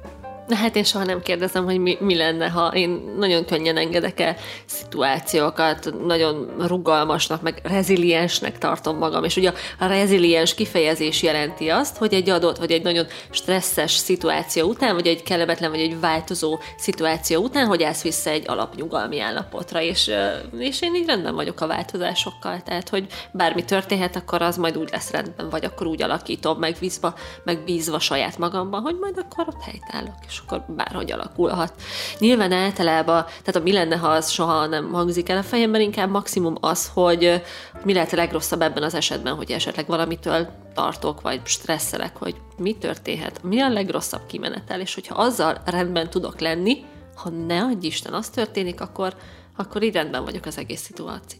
Hát 0.55 0.75
én 0.75 0.83
soha 0.83 1.05
nem 1.05 1.21
kérdezem, 1.21 1.63
hogy 1.65 1.77
mi, 1.77 1.97
mi 1.99 2.15
lenne, 2.15 2.49
ha 2.49 2.67
én 2.67 3.13
nagyon 3.17 3.45
könnyen 3.45 3.77
engedek 3.77 4.19
el 4.19 4.35
szituációkat, 4.65 5.93
nagyon 6.05 6.53
rugalmasnak, 6.59 7.41
meg 7.41 7.59
reziliensnek 7.63 8.57
tartom 8.57 8.97
magam, 8.97 9.23
és 9.23 9.35
ugye 9.35 9.51
a 9.79 9.85
reziliens 9.85 10.53
kifejezés 10.53 11.21
jelenti 11.21 11.69
azt, 11.69 11.97
hogy 11.97 12.13
egy 12.13 12.29
adott, 12.29 12.57
vagy 12.57 12.71
egy 12.71 12.83
nagyon 12.83 13.05
stresszes 13.29 13.91
szituáció 13.91 14.67
után, 14.67 14.95
vagy 14.95 15.07
egy 15.07 15.23
kellemetlen, 15.23 15.71
vagy 15.71 15.79
egy 15.79 15.99
változó 15.99 16.59
szituáció 16.77 17.41
után, 17.41 17.65
hogy 17.65 17.83
állsz 17.83 18.03
vissza 18.03 18.29
egy 18.29 18.43
alapnyugalmi 18.47 19.19
állapotra, 19.19 19.81
és, 19.81 20.11
és 20.57 20.81
én 20.81 20.95
így 20.95 21.05
rendben 21.05 21.35
vagyok 21.35 21.61
a 21.61 21.67
változásokkal, 21.67 22.61
tehát, 22.61 22.89
hogy 22.89 23.05
bármi 23.31 23.65
történhet, 23.65 24.15
akkor 24.15 24.41
az 24.41 24.57
majd 24.57 24.77
úgy 24.77 24.89
lesz 24.91 25.11
rendben, 25.11 25.49
vagy 25.49 25.65
akkor 25.65 25.87
úgy 25.87 26.03
alakítom, 26.03 26.59
meg 26.59 26.75
vízba, 26.79 27.13
meg 27.43 27.63
bízva 27.63 27.99
saját 27.99 28.37
magamban, 28.37 28.81
hogy 28.81 28.97
majd 28.99 29.17
akkor 29.17 29.47
ott 29.47 29.61
helytállok, 29.61 30.15
és 30.27 30.36
és 30.37 30.43
akkor 30.45 30.75
bárhogy 30.75 31.11
alakulhat. 31.11 31.73
Nyilván 32.19 32.51
általában, 32.51 33.23
tehát 33.23 33.55
a 33.55 33.59
mi 33.59 33.73
lenne, 33.73 33.97
ha 33.97 34.07
az 34.07 34.29
soha 34.29 34.65
nem 34.65 34.91
hangzik 34.91 35.29
el 35.29 35.37
a 35.37 35.43
fejemben, 35.43 35.81
inkább 35.81 36.09
maximum 36.09 36.55
az, 36.59 36.91
hogy 36.93 37.41
mi 37.83 37.93
lehet 37.93 38.13
a 38.13 38.15
legrosszabb 38.15 38.61
ebben 38.61 38.83
az 38.83 38.93
esetben, 38.93 39.35
hogy 39.35 39.51
esetleg 39.51 39.87
valamitől 39.87 40.47
tartok, 40.73 41.21
vagy 41.21 41.41
stresszelek, 41.43 42.17
hogy 42.17 42.35
mi 42.57 42.73
történhet, 42.73 43.43
mi 43.43 43.59
a 43.59 43.69
legrosszabb 43.69 44.25
kimenetel, 44.27 44.79
és 44.79 44.93
hogyha 44.93 45.15
azzal 45.15 45.57
rendben 45.65 46.09
tudok 46.09 46.39
lenni, 46.39 46.85
ha 47.15 47.29
ne 47.29 47.61
adj 47.61 47.85
Isten, 47.85 48.13
az 48.13 48.29
történik, 48.29 48.81
akkor, 48.81 49.13
akkor 49.57 49.83
így 49.83 49.93
rendben 49.93 50.23
vagyok 50.23 50.45
az 50.45 50.57
egész 50.57 50.91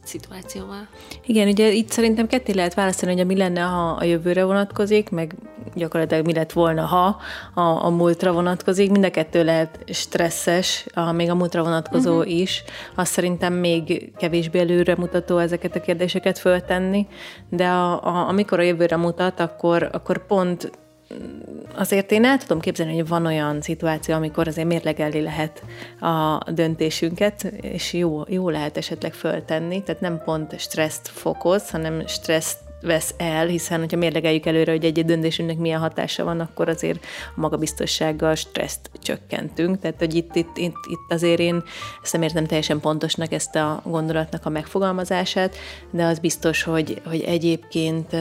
szituációval. 0.04 0.88
Igen, 1.26 1.48
ugye 1.48 1.72
itt 1.72 1.90
szerintem 1.90 2.28
ketté 2.28 2.54
lehet 2.54 2.74
választani, 2.74 3.12
hogy 3.12 3.22
a 3.22 3.26
mi 3.26 3.38
lenne, 3.38 3.62
ha 3.62 3.90
a 3.90 4.04
jövőre 4.04 4.44
vonatkozik, 4.44 5.10
meg 5.10 5.36
gyakorlatilag 5.76 6.26
mi 6.26 6.34
lett 6.34 6.52
volna, 6.52 6.86
ha 6.86 7.18
a, 7.54 7.86
a 7.86 7.90
múltra 7.90 8.32
vonatkozik. 8.32 8.92
Mind 8.92 9.06
a 9.06 9.12
kettő 9.12 9.44
lehet 9.44 9.84
stresszes, 9.88 10.86
a, 10.94 11.12
még 11.12 11.30
a 11.30 11.36
múltra 11.36 11.64
vonatkozó 11.64 12.18
uh-huh. 12.18 12.32
is. 12.32 12.64
Azt 12.96 13.12
szerintem 13.12 13.54
még 13.54 14.12
kevésbé 14.18 14.60
előre 14.60 14.96
mutató 14.96 15.38
ezeket 15.38 15.76
a 15.76 15.82
kérdéseket 15.82 16.38
föltenni, 16.38 17.08
de 17.50 17.68
a, 17.68 18.04
a, 18.04 18.28
amikor 18.28 18.60
a 18.60 18.64
jövőre 18.64 18.96
mutat, 18.96 19.40
akkor, 19.40 19.90
akkor 19.92 20.26
pont 20.26 20.72
azért 21.76 22.12
én 22.12 22.26
el 22.26 22.38
tudom 22.38 22.60
képzelni, 22.60 22.96
hogy 22.96 23.08
van 23.08 23.26
olyan 23.26 23.62
szituáció, 23.62 24.16
amikor 24.16 24.48
azért 24.48 24.68
mérlegelni 24.68 25.22
lehet 25.22 25.64
a 26.00 26.52
döntésünket, 26.52 27.44
és 27.62 27.94
jó, 27.94 28.24
jó 28.28 28.50
lehet 28.50 28.78
esetleg 28.78 29.14
föltenni, 29.14 29.84
tehát 29.84 30.02
nem 30.02 30.22
pont 30.26 30.60
stresszt 30.60 31.08
fokoz, 31.08 31.70
hanem 31.70 32.08
stresszt 32.08 32.58
vesz 32.82 33.14
el, 33.18 33.46
hiszen 33.46 33.80
hogyha 33.80 33.98
mérlegeljük 33.98 34.46
előre, 34.46 34.72
hogy 34.72 34.86
egy-egy 34.86 35.06
döntésünknek 35.06 35.58
milyen 35.58 35.80
hatása 35.80 36.24
van, 36.24 36.40
akkor 36.40 36.70
azért 36.70 37.06
a 37.36 37.40
magabiztossággal 37.40 38.36
stresszt 38.36 38.90
csökkentünk. 39.02 39.80
Tehát, 39.80 39.98
hogy 40.00 40.16
itt, 40.16 40.36
itt, 40.36 40.58
itt, 40.58 40.86
itt 40.90 41.12
azért 41.12 41.40
én 41.40 41.64
ezt 42.04 42.14
nem 42.14 42.22
értem 42.22 42.46
teljesen 42.46 42.80
pontosnak 42.80 43.32
ezt 43.32 43.56
a 43.56 43.82
gondolatnak 43.86 44.46
a 44.46 44.50
megfogalmazását, 44.50 45.56
de 45.92 46.06
az 46.06 46.20
biztos, 46.20 46.64
hogy, 46.64 47.02
hogy 47.06 47.22
egyébként 47.22 48.16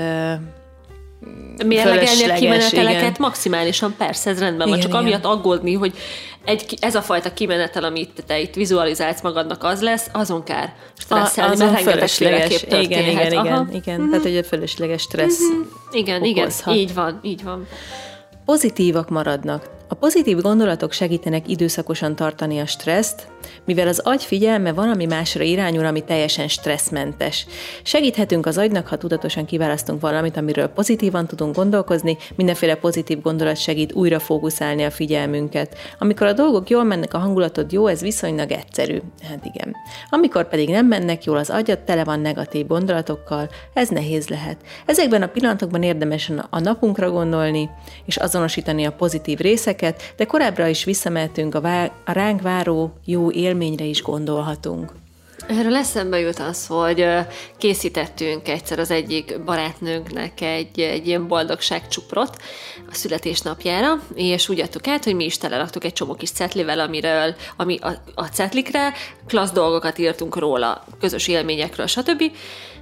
Mérlegelni 1.66 2.24
a 2.30 2.34
kimeneteleket 2.34 3.00
igen. 3.00 3.14
maximálisan, 3.18 3.94
persze, 3.98 4.30
ez 4.30 4.38
rendben 4.38 4.68
van, 4.68 4.78
csak 4.80 4.90
igen. 4.90 5.00
amiatt 5.00 5.24
aggódni, 5.24 5.72
hogy 5.72 5.92
egy, 6.44 6.76
ez 6.80 6.94
a 6.94 7.02
fajta 7.02 7.32
kimenetel, 7.32 7.84
amit 7.84 8.24
te 8.26 8.40
itt 8.40 8.54
vizualizálsz 8.54 9.22
magadnak, 9.22 9.64
az 9.64 9.82
lesz, 9.82 10.08
azon 10.12 10.42
kár 10.42 10.74
stresszelni, 10.96 11.60
a, 11.60 11.70
mert 11.70 12.18
rengeteg 12.18 12.82
Igen, 12.82 13.08
igen, 13.08 13.32
igen, 13.32 13.46
Aha. 13.46 13.66
igen. 13.72 14.00
Mm-hmm. 14.00 14.20
Tehát, 14.22 14.44
a 14.44 14.44
fölösleges 14.44 15.02
stressz 15.02 15.42
mm-hmm. 15.42 15.60
Igen, 15.90 16.22
okozhat. 16.22 16.74
igen, 16.74 16.78
így 16.78 16.94
van, 16.94 17.18
így 17.22 17.44
van. 17.44 17.66
Pozitívak 18.44 19.08
maradnak. 19.08 19.75
A 19.88 19.94
pozitív 19.94 20.40
gondolatok 20.40 20.92
segítenek 20.92 21.48
időszakosan 21.48 22.16
tartani 22.16 22.58
a 22.58 22.66
stresszt, 22.66 23.28
mivel 23.64 23.88
az 23.88 23.98
agy 23.98 24.24
figyelme 24.24 24.72
valami 24.72 25.04
másra 25.06 25.42
irányul, 25.42 25.86
ami 25.86 26.04
teljesen 26.04 26.48
stresszmentes. 26.48 27.46
Segíthetünk 27.82 28.46
az 28.46 28.58
agynak, 28.58 28.86
ha 28.86 28.96
tudatosan 28.96 29.44
kiválasztunk 29.44 30.00
valamit, 30.00 30.36
amiről 30.36 30.66
pozitívan 30.66 31.26
tudunk 31.26 31.56
gondolkozni, 31.56 32.16
mindenféle 32.36 32.74
pozitív 32.74 33.20
gondolat 33.20 33.56
segít 33.56 33.92
újra 33.92 34.18
fókuszálni 34.18 34.84
a 34.84 34.90
figyelmünket. 34.90 35.76
Amikor 35.98 36.26
a 36.26 36.32
dolgok 36.32 36.70
jól 36.70 36.84
mennek, 36.84 37.14
a 37.14 37.18
hangulatod 37.18 37.72
jó, 37.72 37.86
ez 37.86 38.00
viszonylag 38.00 38.50
egyszerű. 38.50 38.98
Hát 39.22 39.44
igen. 39.54 39.76
Amikor 40.10 40.48
pedig 40.48 40.68
nem 40.68 40.86
mennek 40.86 41.24
jól, 41.24 41.36
az 41.36 41.50
agyad 41.50 41.78
tele 41.78 42.04
van 42.04 42.20
negatív 42.20 42.66
gondolatokkal, 42.66 43.48
ez 43.74 43.88
nehéz 43.88 44.28
lehet. 44.28 44.56
Ezekben 44.86 45.22
a 45.22 45.26
pillanatokban 45.26 45.82
érdemes 45.82 46.32
a 46.50 46.60
napunkra 46.60 47.10
gondolni, 47.10 47.70
és 48.04 48.16
azonosítani 48.16 48.84
a 48.84 48.92
pozitív 48.92 49.38
részeket, 49.38 49.74
de 50.16 50.24
korábbra 50.24 50.66
is 50.66 50.84
visszamehetünk 50.84 51.54
a, 51.54 51.60
vá- 51.60 51.92
a 52.04 52.12
ránk 52.12 52.42
váró 52.42 52.98
jó 53.04 53.30
élményre 53.30 53.84
is 53.84 54.02
gondolhatunk. 54.02 54.92
Erről 55.48 55.74
eszembe 55.74 56.18
jut 56.18 56.38
az, 56.38 56.66
hogy 56.66 57.06
készítettünk 57.58 58.48
egyszer 58.48 58.78
az 58.78 58.90
egyik 58.90 59.42
barátnőnknek 59.44 60.40
egy, 60.40 60.80
egy 60.80 61.06
ilyen 61.06 61.28
boldogságcsuprot 61.28 62.36
a 62.90 62.94
születésnapjára, 62.94 64.02
és 64.14 64.48
úgy 64.48 64.60
adtuk 64.60 64.86
át, 64.86 65.04
hogy 65.04 65.14
mi 65.14 65.24
is 65.24 65.38
teleraktuk 65.38 65.84
egy 65.84 65.92
csomó 65.92 66.14
kis 66.14 66.30
cetlivel, 66.30 66.80
amiről, 66.80 67.34
ami 67.56 67.78
a, 67.80 68.02
a 68.14 68.24
cetlikre 68.24 68.92
klassz 69.26 69.52
dolgokat 69.52 69.98
írtunk 69.98 70.36
róla, 70.36 70.84
közös 71.00 71.28
élményekről, 71.28 71.86
stb. 71.86 72.22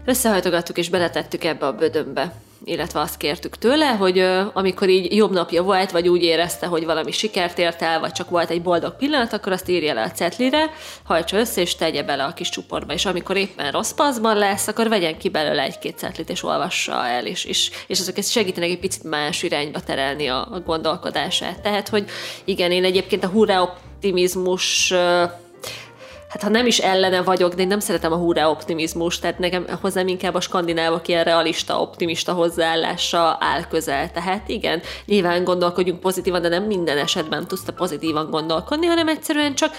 Összehajtogattuk 0.05 0.79
és 0.79 0.89
beletettük 0.89 1.45
ebbe 1.45 1.67
a 1.67 1.73
bödönbe 1.73 2.33
illetve 2.65 3.01
azt 3.01 3.17
kértük 3.17 3.59
tőle, 3.59 3.87
hogy 3.87 4.19
amikor 4.53 4.89
így 4.89 5.17
jobb 5.17 5.33
napja 5.33 5.63
volt, 5.63 5.91
vagy 5.91 6.09
úgy 6.09 6.23
érezte, 6.23 6.67
hogy 6.67 6.85
valami 6.85 7.13
sikert 7.13 7.59
ért 7.59 7.83
el, 7.83 8.01
vagy 8.01 8.13
csak 8.13 8.31
volt 8.31 8.51
egy 8.51 8.63
boldog 8.63 8.97
pillanat, 8.97 9.33
akkor 9.33 9.53
azt 9.53 9.69
írja 9.69 9.95
le 9.95 10.03
a 10.03 10.11
cetlire, 10.11 10.71
hajtsa 11.03 11.37
össze, 11.37 11.61
és 11.61 11.75
tegye 11.75 12.03
bele 12.03 12.25
a 12.25 12.33
kis 12.33 12.49
csuportba. 12.49 12.93
És 12.93 13.07
amikor 13.07 13.37
éppen 13.37 13.71
rossz 13.71 13.93
paszban 13.93 14.37
lesz, 14.37 14.67
akkor 14.67 14.89
vegyen 14.89 15.19
ki 15.19 15.29
belőle 15.29 15.63
egy-két 15.63 15.99
cetlit, 15.99 16.31
és 16.31 16.43
olvassa 16.43 17.07
el, 17.07 17.27
és, 17.27 17.45
és, 17.45 17.71
és 17.87 18.01
azok 18.01 18.19
ezt 18.19 18.31
segítenek 18.31 18.71
egy 18.71 18.79
picit 18.79 19.03
más 19.03 19.43
irányba 19.43 19.81
terelni 19.81 20.27
a, 20.27 20.49
a 20.53 20.61
gondolkodását. 20.61 21.61
Tehát, 21.61 21.89
hogy 21.89 22.05
igen, 22.45 22.71
én 22.71 22.85
egyébként 22.85 23.25
a 23.25 23.29
hurrá 23.29 23.61
optimizmus 23.61 24.93
hát 26.35 26.43
ha 26.43 26.49
nem 26.49 26.67
is 26.67 26.79
ellene 26.79 27.23
vagyok, 27.23 27.55
de 27.55 27.63
én 27.63 27.69
nem 27.69 27.81
szeretem 27.81 28.13
a 28.13 28.17
hurrá 28.17 28.49
optimizmus, 28.49 29.19
tehát 29.19 29.39
nekem 29.39 29.67
hozzám 29.81 30.09
inkább 30.09 30.35
a 30.35 30.41
skandinávok 30.41 31.09
ilyen 31.09 31.25
realista, 31.25 31.81
optimista 31.81 32.33
hozzáállása 32.33 33.37
áll 33.41 33.67
közel. 33.69 34.11
Tehát 34.11 34.49
igen, 34.49 34.83
nyilván 35.07 35.45
gondolkodjunk 35.45 36.01
pozitívan, 36.01 36.43
de 36.43 36.49
nem 36.49 36.65
minden 36.65 36.99
esetben 36.99 37.47
tudsz 37.47 37.63
te 37.63 37.73
pozitívan 37.73 38.31
gondolkodni, 38.31 38.87
hanem 38.87 39.09
egyszerűen 39.09 39.55
csak 39.55 39.75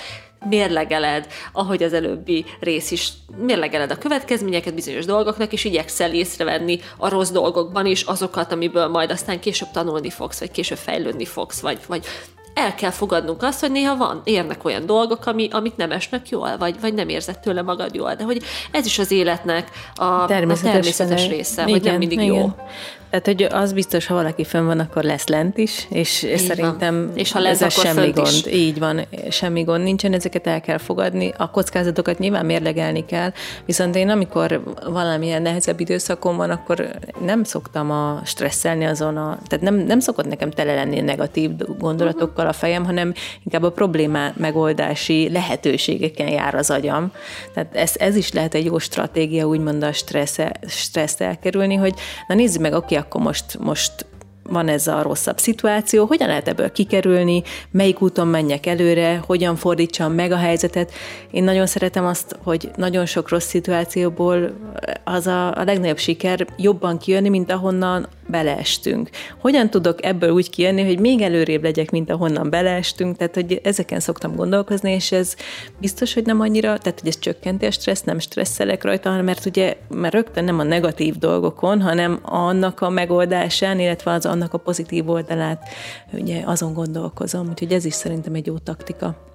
mérlegeled, 0.49 1.27
ahogy 1.53 1.83
az 1.83 1.93
előbbi 1.93 2.45
rész 2.59 2.91
is, 2.91 3.09
mérlegeled 3.37 3.91
a 3.91 3.97
következményeket 3.97 4.73
bizonyos 4.73 5.05
dolgoknak, 5.05 5.53
és 5.53 5.63
igyekszel 5.63 6.13
észrevenni 6.13 6.79
a 6.97 7.09
rossz 7.09 7.31
dolgokban 7.31 7.85
is 7.85 8.01
azokat, 8.01 8.51
amiből 8.51 8.87
majd 8.87 9.11
aztán 9.11 9.39
később 9.39 9.71
tanulni 9.71 10.09
fogsz, 10.09 10.39
vagy 10.39 10.51
később 10.51 10.77
fejlődni 10.77 11.25
fogsz, 11.25 11.59
vagy, 11.59 11.79
vagy 11.87 12.05
el 12.55 12.75
kell 12.75 12.91
fogadnunk 12.91 13.43
azt, 13.43 13.59
hogy 13.59 13.71
néha 13.71 13.97
van, 13.97 14.21
érnek 14.23 14.65
olyan 14.65 14.85
dolgok, 14.85 15.25
ami, 15.25 15.47
amik 15.51 15.75
nem 15.75 15.91
esnek 15.91 16.29
jól, 16.29 16.57
vagy, 16.57 16.79
vagy 16.79 16.93
nem 16.93 17.09
érzed 17.09 17.39
tőle 17.39 17.61
magad 17.61 17.95
jól, 17.95 18.15
de 18.15 18.23
hogy 18.23 18.43
ez 18.71 18.85
is 18.85 18.99
az 18.99 19.11
életnek 19.11 19.69
a 19.95 20.25
természetes, 20.25 20.69
a 20.69 20.73
természetes 20.73 21.27
része, 21.27 21.61
igen, 21.61 21.73
hogy 21.73 21.83
nem 21.83 21.97
mindig 21.97 22.21
igen. 22.21 22.35
jó. 22.35 22.55
Tehát, 23.09 23.25
hogy 23.25 23.43
az 23.43 23.73
biztos, 23.73 24.05
ha 24.05 24.13
valaki 24.13 24.43
fönn 24.43 24.65
van, 24.65 24.79
akkor 24.79 25.03
lesz 25.03 25.27
lent 25.27 25.57
is, 25.57 25.87
és 25.89 26.23
Így 26.23 26.37
szerintem 26.37 27.05
van. 27.07 27.17
és 27.17 27.31
ha 27.31 27.39
lesz, 27.39 27.61
ez 27.61 27.77
akkor 27.77 27.93
semmi 27.93 28.11
gond. 28.11 28.27
Is. 28.27 28.45
Így 28.45 28.79
van, 28.79 29.01
semmi 29.29 29.63
gond 29.63 29.83
nincsen, 29.83 30.13
ezeket 30.13 30.47
el 30.47 30.61
kell 30.61 30.77
fogadni. 30.77 31.33
A 31.37 31.51
kockázatokat 31.51 32.19
nyilván 32.19 32.45
mérlegelni 32.45 33.05
kell, 33.05 33.31
viszont 33.65 33.95
én 33.95 34.09
amikor 34.09 34.63
valamilyen 34.89 35.41
nehezebb 35.41 35.79
időszakom 35.79 36.37
van, 36.37 36.49
akkor 36.49 36.89
nem 37.25 37.43
szoktam 37.43 37.91
a 37.91 38.21
stresszelni 38.25 38.85
azon 38.85 39.17
a, 39.17 39.37
tehát 39.47 39.63
nem, 39.63 39.75
nem 39.75 39.99
szokott 39.99 40.27
nekem 40.27 40.51
tele 40.51 40.73
lenni 40.73 40.99
negatív 40.99 41.51
gondolatokkal 41.79 42.47
a 42.47 42.53
fejem, 42.53 42.85
hanem 42.85 43.13
inkább 43.43 43.63
a 43.63 43.71
problémá 43.71 44.33
megoldási 44.37 45.29
lehetőségeken 45.31 46.27
jár 46.27 46.55
az 46.55 46.69
agyam. 46.69 47.11
Tehát 47.53 47.75
ez, 47.75 47.93
ez 47.97 48.15
is 48.15 48.31
lehet 48.31 48.53
egy 48.53 48.65
jó 48.65 48.77
stratégia, 48.77 49.45
úgymond 49.47 49.83
a 49.83 49.91
stressz, 49.91 50.39
stresszt 50.67 51.21
elkerülni, 51.21 51.75
hogy 51.75 51.93
na 52.27 52.35
nézzük 52.35 52.61
meg, 52.61 52.73
oké, 52.73 52.94
akkor 52.95 53.21
most, 53.21 53.57
most 53.59 54.05
van 54.49 54.67
ez 54.67 54.87
a 54.87 55.01
rosszabb 55.01 55.37
szituáció, 55.37 56.05
hogyan 56.05 56.27
lehet 56.27 56.47
ebből 56.47 56.71
kikerülni, 56.71 57.43
melyik 57.71 58.01
úton 58.01 58.27
menjek 58.27 58.65
előre, 58.65 59.21
hogyan 59.25 59.55
fordítsam 59.55 60.13
meg 60.13 60.31
a 60.31 60.37
helyzetet. 60.37 60.91
Én 61.31 61.43
nagyon 61.43 61.65
szeretem 61.65 62.05
azt, 62.05 62.37
hogy 62.43 62.71
nagyon 62.75 63.05
sok 63.05 63.29
rossz 63.29 63.47
szituációból 63.47 64.53
az 65.03 65.27
a, 65.27 65.57
a 65.57 65.63
legnagyobb 65.63 65.97
siker 65.97 66.47
jobban 66.57 66.97
kijönni, 66.97 67.29
mint 67.29 67.51
ahonnan 67.51 68.07
beleestünk. 68.27 69.09
Hogyan 69.39 69.69
tudok 69.69 70.05
ebből 70.05 70.29
úgy 70.29 70.49
kijönni, 70.49 70.85
hogy 70.85 70.99
még 70.99 71.21
előrébb 71.21 71.63
legyek, 71.63 71.91
mint 71.91 72.09
ahonnan 72.09 72.49
beleestünk, 72.49 73.17
tehát 73.17 73.35
hogy 73.35 73.61
ezeken 73.63 73.99
szoktam 73.99 74.35
gondolkozni, 74.35 74.91
és 74.91 75.11
ez 75.11 75.35
biztos, 75.79 76.13
hogy 76.13 76.25
nem 76.25 76.39
annyira, 76.39 76.77
tehát 76.77 76.99
hogy 76.99 77.09
ez 77.09 77.19
csökkenti 77.19 77.65
a 77.65 77.71
stressz, 77.71 78.03
nem 78.03 78.19
stresszelek 78.19 78.83
rajta, 78.83 79.09
hanem 79.09 79.25
mert 79.25 79.45
ugye 79.45 79.77
mert 79.89 80.13
rögtön 80.13 80.43
nem 80.43 80.59
a 80.59 80.63
negatív 80.63 81.17
dolgokon, 81.17 81.81
hanem 81.81 82.19
annak 82.21 82.81
a 82.81 82.89
megoldásán, 82.89 83.79
illetve 83.79 84.11
az 84.11 84.25
annak 84.25 84.53
a 84.53 84.57
pozitív 84.57 85.09
oldalát, 85.09 85.63
ugye 86.13 86.41
azon 86.45 86.73
gondolkozom, 86.73 87.47
úgyhogy 87.49 87.71
ez 87.71 87.85
is 87.85 87.93
szerintem 87.93 88.33
egy 88.33 88.45
jó 88.45 88.57
taktika 88.57 89.33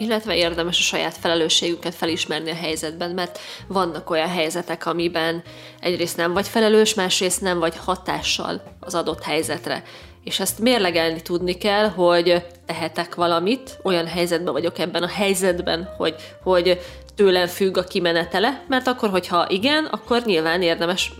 illetve 0.00 0.36
érdemes 0.36 0.78
a 0.78 0.82
saját 0.82 1.16
felelősségünket 1.16 1.94
felismerni 1.94 2.50
a 2.50 2.54
helyzetben, 2.54 3.10
mert 3.10 3.38
vannak 3.66 4.10
olyan 4.10 4.28
helyzetek, 4.28 4.86
amiben 4.86 5.42
egyrészt 5.80 6.16
nem 6.16 6.32
vagy 6.32 6.48
felelős, 6.48 6.94
másrészt 6.94 7.40
nem 7.40 7.58
vagy 7.58 7.76
hatással 7.76 8.62
az 8.80 8.94
adott 8.94 9.22
helyzetre. 9.22 9.82
És 10.24 10.40
ezt 10.40 10.58
mérlegelni 10.58 11.22
tudni 11.22 11.52
kell, 11.52 11.88
hogy 11.88 12.44
tehetek 12.66 13.14
valamit, 13.14 13.78
olyan 13.82 14.06
helyzetben 14.06 14.52
vagyok 14.52 14.78
ebben 14.78 15.02
a 15.02 15.08
helyzetben, 15.08 15.88
hogy, 15.96 16.14
hogy 16.42 16.80
tőlem 17.14 17.46
függ 17.46 17.76
a 17.76 17.84
kimenetele, 17.84 18.64
mert 18.68 18.86
akkor, 18.86 19.10
hogyha 19.10 19.48
igen, 19.48 19.84
akkor 19.84 20.22
nyilván 20.24 20.62
érdemes 20.62 21.12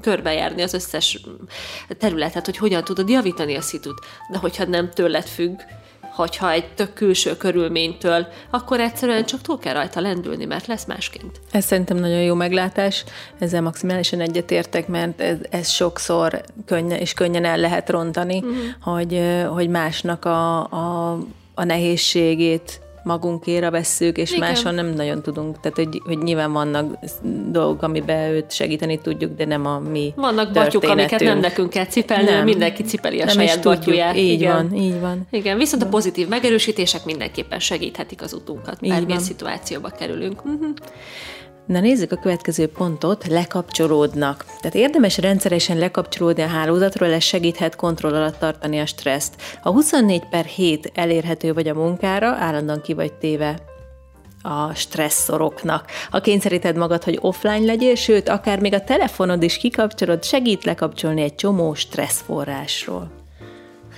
körbejárni 0.00 0.62
az 0.62 0.74
összes 0.74 1.20
területet, 1.98 2.44
hogy 2.44 2.56
hogyan 2.56 2.84
tudod 2.84 3.08
javítani 3.08 3.56
a 3.56 3.60
szitut. 3.60 4.06
De 4.30 4.38
hogyha 4.38 4.64
nem 4.64 4.90
tőled 4.90 5.26
függ, 5.26 5.60
hogyha 6.18 6.50
egy 6.50 6.66
tök 6.74 6.92
külső 6.92 7.36
körülménytől, 7.36 8.26
akkor 8.50 8.80
egyszerűen 8.80 9.24
csak 9.24 9.40
túl 9.40 9.58
kell 9.58 9.72
rajta 9.72 10.00
lendülni, 10.00 10.44
mert 10.44 10.66
lesz 10.66 10.84
másként. 10.84 11.40
Ez 11.50 11.64
szerintem 11.64 11.96
nagyon 11.96 12.22
jó 12.22 12.34
meglátás, 12.34 13.04
ezzel 13.38 13.62
maximálisan 13.62 14.20
egyetértek, 14.20 14.88
mert 14.88 15.20
ez, 15.20 15.36
ez 15.50 15.68
sokszor 15.68 16.42
könnyen, 16.66 16.98
és 16.98 17.14
könnyen 17.14 17.44
el 17.44 17.56
lehet 17.56 17.90
rontani, 17.90 18.38
uh-huh. 18.38 18.56
hogy, 18.80 19.20
hogy 19.48 19.68
másnak 19.68 20.24
a, 20.24 20.58
a, 20.58 21.18
a 21.54 21.64
nehézségét 21.64 22.80
magunkéra 23.08 23.70
vesszük, 23.70 24.16
és 24.16 24.32
Igen. 24.32 24.48
máson 24.48 24.74
nem 24.74 24.86
nagyon 24.86 25.22
tudunk. 25.22 25.60
Tehát, 25.60 25.76
hogy, 25.76 26.02
hogy 26.04 26.18
nyilván 26.18 26.52
vannak 26.52 26.98
dolgok, 27.50 27.82
amiben 27.82 28.30
őt 28.30 28.52
segíteni 28.52 29.00
tudjuk, 29.00 29.36
de 29.36 29.44
nem 29.44 29.66
a 29.66 29.78
mi 29.78 30.12
Vannak 30.16 30.52
batyuk, 30.52 30.82
amiket 30.82 31.20
nem 31.20 31.38
nekünk 31.38 31.70
kell 31.70 31.86
cipelni, 31.86 32.30
nem. 32.30 32.44
mindenki 32.44 32.82
cipeli 32.82 33.20
a 33.20 33.24
nem 33.24 33.34
saját 33.34 33.62
batyuját. 33.62 34.16
Így 34.16 34.30
Igen. 34.30 34.52
van, 34.52 34.74
így 34.74 35.00
van. 35.00 35.26
Igen, 35.30 35.58
viszont 35.58 35.82
a 35.82 35.86
pozitív 35.86 36.28
megerősítések 36.28 37.04
mindenképpen 37.04 37.58
segíthetik 37.58 38.22
az 38.22 38.32
utunkat, 38.32 38.88
bármilyen 38.88 39.20
szituációba 39.20 39.88
kerülünk. 39.88 40.44
Uh-huh. 40.44 40.68
Na 41.68 41.80
nézzük 41.80 42.12
a 42.12 42.16
következő 42.16 42.66
pontot, 42.66 43.26
lekapcsolódnak. 43.26 44.44
Tehát 44.44 44.74
érdemes 44.74 45.18
rendszeresen 45.18 45.78
lekapcsolódni 45.78 46.42
a 46.42 46.46
hálózatról, 46.46 47.12
ez 47.12 47.22
segíthet 47.22 47.76
kontroll 47.76 48.14
alatt 48.14 48.38
tartani 48.38 48.80
a 48.80 48.86
stresszt. 48.86 49.34
Ha 49.62 49.70
24 49.70 50.28
per 50.30 50.44
7 50.44 50.92
elérhető 50.94 51.52
vagy 51.52 51.68
a 51.68 51.74
munkára, 51.74 52.26
állandóan 52.26 52.80
ki 52.80 52.94
vagy 52.94 53.12
téve 53.12 53.58
a 54.42 54.74
stresszoroknak. 54.74 55.90
Ha 56.10 56.20
kényszeríted 56.20 56.76
magad, 56.76 57.04
hogy 57.04 57.18
offline 57.20 57.64
legyél, 57.64 57.94
sőt, 57.94 58.28
akár 58.28 58.60
még 58.60 58.74
a 58.74 58.84
telefonod 58.84 59.42
is 59.42 59.56
kikapcsolod, 59.56 60.24
segít 60.24 60.64
lekapcsolni 60.64 61.22
egy 61.22 61.34
csomó 61.34 61.74
stresszforrásról. 61.74 63.10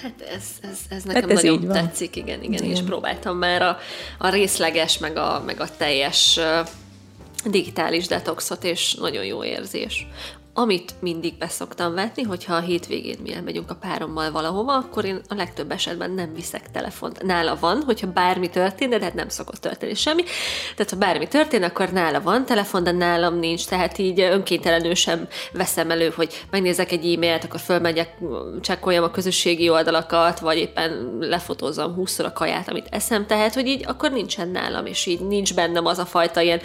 Hát 0.02 0.20
ez, 0.34 0.44
ez, 0.70 0.78
ez 0.88 1.02
nekem 1.02 1.22
hát 1.22 1.30
ez 1.30 1.42
nagyon 1.42 1.68
tetszik, 1.68 2.16
igen, 2.16 2.42
igen, 2.42 2.62
igen, 2.62 2.70
és 2.76 2.82
próbáltam 2.82 3.36
már 3.36 3.62
a, 3.62 3.78
a 4.18 4.28
részleges, 4.28 4.98
meg 4.98 5.16
a, 5.16 5.42
meg 5.46 5.60
a 5.60 5.66
teljes 5.76 6.40
digitális 7.44 8.06
detoxot, 8.06 8.64
és 8.64 8.94
nagyon 8.94 9.24
jó 9.24 9.44
érzés. 9.44 10.06
Amit 10.54 10.94
mindig 11.00 11.38
beszoktam 11.38 11.94
vetni, 11.94 12.22
hogyha 12.22 12.54
a 12.54 12.60
hétvégén 12.60 13.18
mi 13.22 13.34
elmegyünk 13.34 13.70
a 13.70 13.74
párommal 13.74 14.30
valahova, 14.30 14.74
akkor 14.74 15.04
én 15.04 15.20
a 15.28 15.34
legtöbb 15.34 15.70
esetben 15.70 16.10
nem 16.10 16.34
viszek 16.34 16.70
telefont. 16.70 17.22
Nála 17.22 17.56
van, 17.60 17.82
hogyha 17.82 18.06
bármi 18.06 18.48
történik, 18.48 18.98
de 18.98 19.04
hát 19.04 19.14
nem 19.14 19.28
szokott 19.28 19.60
történni 19.60 19.94
semmi. 19.94 20.22
Tehát 20.76 20.90
ha 20.90 20.98
bármi 20.98 21.28
történik, 21.28 21.68
akkor 21.68 21.90
nála 21.92 22.20
van 22.20 22.44
telefon, 22.44 22.82
de 22.82 22.90
nálam 22.90 23.38
nincs, 23.38 23.66
tehát 23.66 23.98
így 23.98 24.20
önkéntelenül 24.20 24.94
sem 24.94 25.28
veszem 25.52 25.90
elő, 25.90 26.12
hogy 26.16 26.46
megnézek 26.50 26.92
egy 26.92 27.14
e-mailt, 27.14 27.44
akkor 27.44 27.60
fölmegyek, 27.60 28.18
csekkoljam 28.60 29.04
a 29.04 29.10
közösségi 29.10 29.68
oldalakat, 29.68 30.38
vagy 30.38 30.56
éppen 30.56 31.16
lefotózom 31.20 31.94
húszszor 31.94 32.24
a 32.24 32.32
kaját, 32.32 32.68
amit 32.68 32.86
eszem, 32.90 33.26
tehát 33.26 33.54
hogy 33.54 33.66
így 33.66 33.84
akkor 33.86 34.10
nincsen 34.10 34.48
nálam, 34.48 34.86
és 34.86 35.06
így 35.06 35.20
nincs 35.20 35.54
bennem 35.54 35.86
az 35.86 35.98
a 35.98 36.06
fajta 36.06 36.40
ilyen 36.40 36.60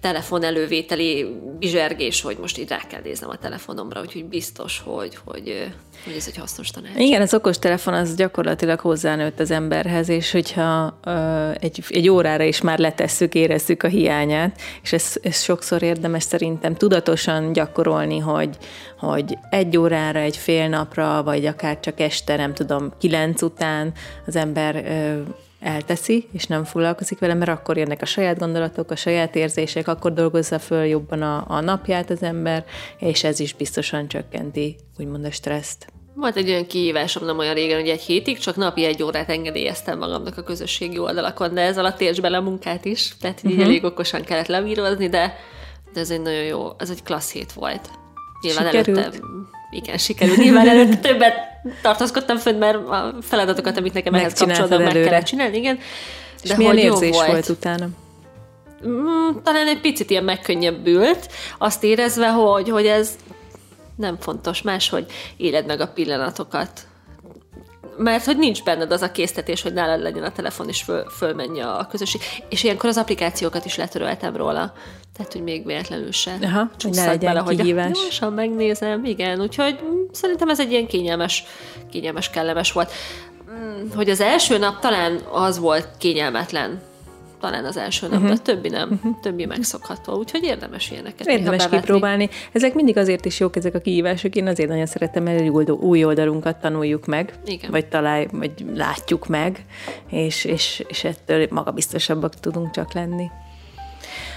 telefon 0.00 0.42
elővételi 0.42 1.40
bizsergés, 1.58 2.20
hogy 2.20 2.36
most 2.40 2.58
így 2.58 2.68
rá 2.68 2.80
kell 2.88 3.00
néznem 3.04 3.27
a 3.28 3.36
telefonomra, 3.36 4.00
úgyhogy 4.00 4.24
biztos, 4.24 4.82
hogy, 4.84 5.18
hogy, 5.24 5.72
hogy 6.04 6.12
ez 6.16 6.26
egy 6.26 6.36
hasznos 6.36 6.70
tanács. 6.70 6.96
Igen, 6.96 7.20
az 7.22 7.34
okos 7.34 7.58
telefon 7.58 7.94
az 7.94 8.14
gyakorlatilag 8.14 8.80
hozzánőtt 8.80 9.40
az 9.40 9.50
emberhez, 9.50 10.08
és 10.08 10.30
hogyha 10.30 10.98
uh, 11.04 11.50
egy, 11.60 11.84
egy 11.88 12.08
órára 12.08 12.44
is 12.44 12.60
már 12.60 12.78
letesszük, 12.78 13.34
érezzük 13.34 13.82
a 13.82 13.88
hiányát, 13.88 14.60
és 14.82 14.92
ez, 14.92 15.12
ez 15.22 15.42
sokszor 15.42 15.82
érdemes 15.82 16.22
szerintem 16.22 16.74
tudatosan 16.74 17.52
gyakorolni, 17.52 18.18
hogy, 18.18 18.56
hogy 18.98 19.38
egy 19.50 19.76
órára, 19.76 20.18
egy 20.18 20.36
fél 20.36 20.68
napra, 20.68 21.22
vagy 21.22 21.46
akár 21.46 21.80
csak 21.80 22.00
este, 22.00 22.36
nem 22.36 22.54
tudom, 22.54 22.92
kilenc 22.98 23.42
után 23.42 23.92
az 24.26 24.36
ember 24.36 24.74
uh, 24.74 25.34
elteszi, 25.60 26.28
és 26.32 26.46
nem 26.46 26.64
foglalkozik 26.64 27.18
vele, 27.18 27.34
mert 27.34 27.50
akkor 27.50 27.76
jönnek 27.76 28.02
a 28.02 28.06
saját 28.06 28.38
gondolatok, 28.38 28.90
a 28.90 28.96
saját 28.96 29.36
érzések, 29.36 29.88
akkor 29.88 30.12
dolgozza 30.12 30.58
föl 30.58 30.84
jobban 30.84 31.22
a, 31.22 31.44
a 31.48 31.60
napját 31.60 32.10
az 32.10 32.22
ember, 32.22 32.64
és 32.98 33.24
ez 33.24 33.40
is 33.40 33.54
biztosan 33.54 34.08
csökkenti, 34.08 34.76
úgymond 34.98 35.24
a 35.24 35.30
stresszt. 35.30 35.86
Volt 36.14 36.36
egy 36.36 36.48
olyan 36.48 36.66
kihívásom 36.66 37.24
nem 37.24 37.38
olyan 37.38 37.54
régen, 37.54 37.78
hogy 37.78 37.88
egy 37.88 38.00
hétig 38.00 38.38
csak 38.38 38.56
napi 38.56 38.84
egy 38.84 39.02
órát 39.02 39.28
engedélyeztem 39.28 39.98
magamnak 39.98 40.38
a 40.38 40.42
közösségi 40.42 40.98
oldalakon, 40.98 41.54
de 41.54 41.60
ez 41.60 41.78
alatt 41.78 42.00
érts 42.00 42.20
bele 42.20 42.36
a 42.36 42.40
munkát 42.40 42.84
is, 42.84 43.16
tehát 43.20 43.40
így 43.44 43.50
uh-huh. 43.50 43.66
elég 43.66 43.84
okosan 43.84 44.22
kellett 44.22 44.46
levírozni, 44.46 45.08
de, 45.08 45.34
de 45.92 46.00
ez 46.00 46.10
egy 46.10 46.22
nagyon 46.22 46.42
jó, 46.42 46.70
ez 46.78 46.90
egy 46.90 47.02
klassz 47.02 47.32
hét 47.32 47.52
volt. 47.52 47.90
Nyilván 48.40 48.64
Sikerült. 48.64 48.98
előtte 48.98 49.18
igen, 49.70 49.98
sikerült. 49.98 50.36
Nyilván 50.36 50.68
előtte 50.68 50.96
többet 50.96 51.34
tartózkodtam 51.82 52.36
fönn, 52.36 52.58
mert 52.58 52.76
a 52.76 53.14
feladatokat, 53.22 53.76
amit 53.76 53.92
nekem 53.92 54.14
ehhez 54.14 54.32
kapcsolatban 54.32 54.82
meg 54.82 54.92
kellett 54.92 55.24
csinálni, 55.24 55.56
igen. 55.56 55.76
De 56.42 56.50
És 56.50 56.54
milyen 56.54 56.72
hogy 56.72 56.82
érzés 56.82 57.16
volt? 57.16 57.30
volt 57.30 57.48
utána? 57.48 57.88
Mm, 58.86 59.28
talán 59.42 59.66
egy 59.66 59.80
picit 59.80 60.10
ilyen 60.10 60.24
megkönnyebbült, 60.24 61.28
azt 61.58 61.84
érezve, 61.84 62.28
hogy, 62.28 62.68
hogy 62.68 62.86
ez 62.86 63.10
nem 63.96 64.16
fontos, 64.20 64.62
máshogy 64.62 65.06
éled 65.36 65.66
meg 65.66 65.80
a 65.80 65.88
pillanatokat 65.88 66.87
mert 67.98 68.24
hogy 68.24 68.38
nincs 68.38 68.64
benned 68.64 68.92
az 68.92 69.02
a 69.02 69.10
késztetés, 69.10 69.62
hogy 69.62 69.72
nálad 69.72 70.00
legyen 70.00 70.22
a 70.22 70.32
telefon, 70.32 70.68
és 70.68 70.82
föl, 70.82 71.04
fölmenj 71.08 71.60
a 71.60 71.86
közösség. 71.90 72.20
És 72.48 72.64
ilyenkor 72.64 72.88
az 72.88 72.96
applikációkat 72.96 73.64
is 73.64 73.76
letöröltem 73.76 74.36
róla. 74.36 74.72
Tehát, 75.16 75.32
hogy 75.32 75.42
még 75.42 75.66
véletlenül 75.66 76.12
se 76.12 76.38
Aha, 76.42 76.70
hogy 76.78 76.94
ne 76.94 77.06
legyen 77.06 77.34
bele, 77.34 77.44
hogy 77.44 77.74
gyorsan 77.74 78.32
megnézem. 78.32 79.04
Igen, 79.04 79.40
úgyhogy 79.40 79.78
mm, 79.84 80.02
szerintem 80.12 80.48
ez 80.48 80.60
egy 80.60 80.70
ilyen 80.70 80.86
kényelmes, 80.86 81.44
kényelmes, 81.90 82.30
kellemes 82.30 82.72
volt. 82.72 82.92
Mm, 83.50 83.90
hogy 83.94 84.10
az 84.10 84.20
első 84.20 84.58
nap 84.58 84.80
talán 84.80 85.20
az 85.30 85.58
volt 85.58 85.88
kényelmetlen, 85.98 86.80
talán 87.40 87.64
az 87.64 87.76
első 87.76 88.06
nap, 88.08 88.20
uh-huh. 88.20 88.36
de 88.36 88.42
többi 88.42 88.68
nem, 88.68 88.90
uh-huh. 88.92 89.20
többi 89.20 89.46
megszokható, 89.46 90.16
úgyhogy 90.16 90.42
érdemes 90.42 90.90
ilyeneket 90.90 91.26
Érdemes 91.26 91.68
kipróbálni. 91.68 92.28
Ezek 92.52 92.74
mindig 92.74 92.96
azért 92.96 93.24
is 93.24 93.40
jók, 93.40 93.56
ezek 93.56 93.74
a 93.74 93.78
kihívások, 93.78 94.36
én 94.36 94.46
azért 94.46 94.68
nagyon 94.68 94.86
szeretem, 94.86 95.22
mert 95.22 95.70
új 95.70 96.04
oldalunkat 96.04 96.56
tanuljuk 96.56 97.06
meg, 97.06 97.32
Igen. 97.44 97.70
vagy 97.70 97.86
találj, 97.86 98.26
vagy 98.32 98.52
látjuk 98.74 99.26
meg, 99.26 99.64
és, 100.10 100.44
és, 100.44 100.84
és 100.88 101.04
ettől 101.04 101.46
magabiztosabbak 101.50 102.34
tudunk 102.34 102.70
csak 102.70 102.92
lenni. 102.92 103.30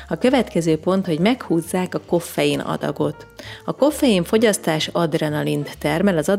A 0.07 0.17
következő 0.17 0.77
pont, 0.77 1.05
hogy 1.05 1.19
meghúzzák 1.19 1.95
a 1.95 2.01
koffein 2.07 2.59
adagot. 2.59 3.27
A 3.65 3.75
koffein 3.75 4.23
fogyasztás 4.23 4.87
adrenalint 4.87 5.77
termel, 5.77 6.17
az 6.17 6.29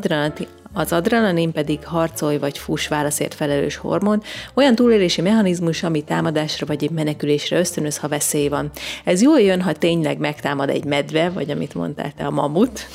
az 0.72 0.92
adrenalin 0.92 1.52
pedig 1.52 1.86
harcolj 1.86 2.38
vagy 2.38 2.58
fuss 2.58 2.88
válaszért 2.88 3.34
felelős 3.34 3.76
hormon, 3.76 4.22
olyan 4.54 4.74
túlélési 4.74 5.20
mechanizmus, 5.20 5.82
ami 5.82 6.04
támadásra 6.04 6.66
vagy 6.66 6.84
egy 6.84 6.90
menekülésre 6.90 7.58
ösztönöz, 7.58 7.98
ha 7.98 8.08
veszély 8.08 8.48
van. 8.48 8.70
Ez 9.04 9.22
jól 9.22 9.40
jön, 9.40 9.60
ha 9.62 9.72
tényleg 9.72 10.18
megtámad 10.18 10.68
egy 10.68 10.84
medve, 10.84 11.30
vagy 11.30 11.50
amit 11.50 11.74
mondtál 11.74 12.12
te, 12.16 12.24
a 12.24 12.30
mamut, 12.30 12.86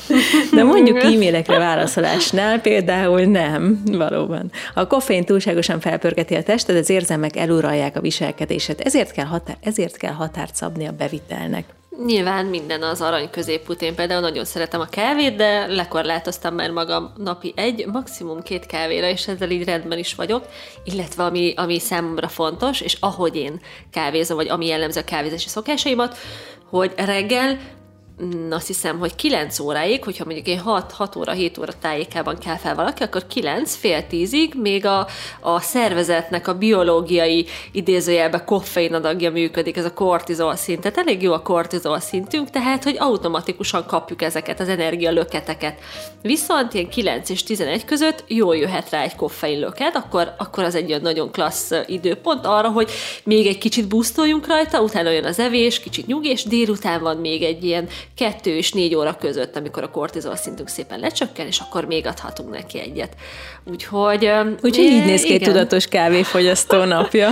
de 0.54 0.62
mondjuk 0.62 1.02
e-mailekre 1.02 1.58
válaszolásnál 1.58 2.60
például 2.60 3.22
nem, 3.22 3.82
valóban. 3.84 4.50
A 4.74 4.86
koffein 4.86 5.24
túlságosan 5.24 5.80
felpörgeti 5.80 6.34
a 6.34 6.42
testet, 6.42 6.76
az 6.76 6.90
érzelmek 6.90 7.36
eluralják 7.36 7.96
a 7.96 8.00
viselkedéset, 8.00 8.80
ezért 8.80 9.10
kell, 9.10 9.26
határ, 9.26 9.56
ezért 9.62 9.96
kell 9.96 10.12
határt 10.12 10.54
szabni 10.54 10.86
a 10.86 10.92
bevitelnek. 10.92 11.64
Nyilván 12.04 12.46
minden 12.46 12.82
az 12.82 13.00
arany 13.00 13.30
középút. 13.30 13.82
Én 13.82 13.94
például 13.94 14.20
nagyon 14.20 14.44
szeretem 14.44 14.80
a 14.80 14.84
kávét, 14.84 15.36
de 15.36 15.66
lekorlátoztam 15.66 16.54
már 16.54 16.70
magam 16.70 17.12
napi 17.16 17.52
egy, 17.56 17.86
maximum 17.86 18.42
két 18.42 18.66
kávéra, 18.66 19.08
és 19.08 19.28
ezzel 19.28 19.50
így 19.50 19.64
rendben 19.64 19.98
is 19.98 20.14
vagyok. 20.14 20.46
Illetve 20.84 21.24
ami, 21.24 21.54
ami 21.56 21.78
számomra 21.78 22.28
fontos, 22.28 22.80
és 22.80 22.96
ahogy 23.00 23.36
én 23.36 23.60
kávézom, 23.90 24.36
vagy 24.36 24.48
ami 24.48 24.66
jellemző 24.66 25.00
a 25.00 25.04
kávézási 25.04 25.48
szokásaimat, 25.48 26.16
hogy 26.70 26.92
reggel 26.96 27.58
azt 28.50 28.66
hiszem, 28.66 28.98
hogy 28.98 29.14
9 29.14 29.58
óráig, 29.58 30.04
hogyha 30.04 30.24
mondjuk 30.24 30.46
én 30.46 30.58
6, 30.58 30.92
6 30.92 31.16
óra, 31.16 31.32
7 31.32 31.58
óra 31.58 31.72
tájékában 31.80 32.38
kell 32.38 32.56
fel 32.56 32.74
valaki, 32.74 33.02
akkor 33.02 33.26
9, 33.26 33.74
fél 33.74 34.04
10-ig 34.10 34.54
még 34.54 34.86
a, 34.86 35.06
a 35.40 35.60
szervezetnek 35.60 36.48
a 36.48 36.54
biológiai 36.54 37.46
idézőjelben 37.72 38.44
koffein 38.44 38.94
adagja 38.94 39.30
működik, 39.30 39.76
ez 39.76 39.84
a 39.84 39.92
kortizol 39.92 40.56
szint. 40.56 40.80
Tehát 40.80 40.98
elég 40.98 41.22
jó 41.22 41.32
a 41.32 41.42
kortizol 41.42 42.00
szintünk, 42.00 42.50
tehát 42.50 42.84
hogy 42.84 42.96
automatikusan 42.98 43.86
kapjuk 43.86 44.22
ezeket 44.22 44.60
az 44.60 44.68
energialöketeket. 44.68 45.78
Viszont 46.22 46.74
ilyen 46.74 46.88
9 46.88 47.30
és 47.30 47.42
11 47.42 47.84
között 47.84 48.24
jól 48.26 48.56
jöhet 48.56 48.90
rá 48.90 49.02
egy 49.02 49.16
koffein 49.16 49.58
löket, 49.58 49.96
akkor, 49.96 50.34
akkor 50.38 50.64
az 50.64 50.74
egy 50.74 50.88
olyan 50.88 51.02
nagyon 51.02 51.30
klassz 51.30 51.72
időpont 51.86 52.46
arra, 52.46 52.68
hogy 52.68 52.90
még 53.24 53.46
egy 53.46 53.58
kicsit 53.58 53.88
busztoljunk 53.88 54.46
rajta, 54.46 54.82
utána 54.82 55.10
jön 55.10 55.24
az 55.24 55.38
evés, 55.38 55.80
kicsit 55.80 56.06
nyug, 56.06 56.26
és 56.26 56.44
délután 56.44 57.00
van 57.00 57.16
még 57.16 57.42
egy 57.42 57.64
ilyen 57.64 57.88
kettő 58.16 58.56
és 58.56 58.72
négy 58.72 58.94
óra 58.94 59.16
között, 59.20 59.56
amikor 59.56 59.82
a 59.82 59.90
kortizol 59.90 60.36
szintünk 60.36 60.68
szépen 60.68 61.00
lecsökken, 61.00 61.46
és 61.46 61.58
akkor 61.58 61.84
még 61.84 62.06
adhatunk 62.06 62.50
neki 62.50 62.80
egyet. 62.80 63.16
Úgyhogy... 63.64 64.30
Úgyhogy 64.62 64.84
így 64.84 65.04
néz 65.04 65.22
ki 65.22 65.32
egy 65.32 65.42
tudatos 65.42 65.86
kávéfogyasztó 65.86 66.84
napja. 66.84 67.30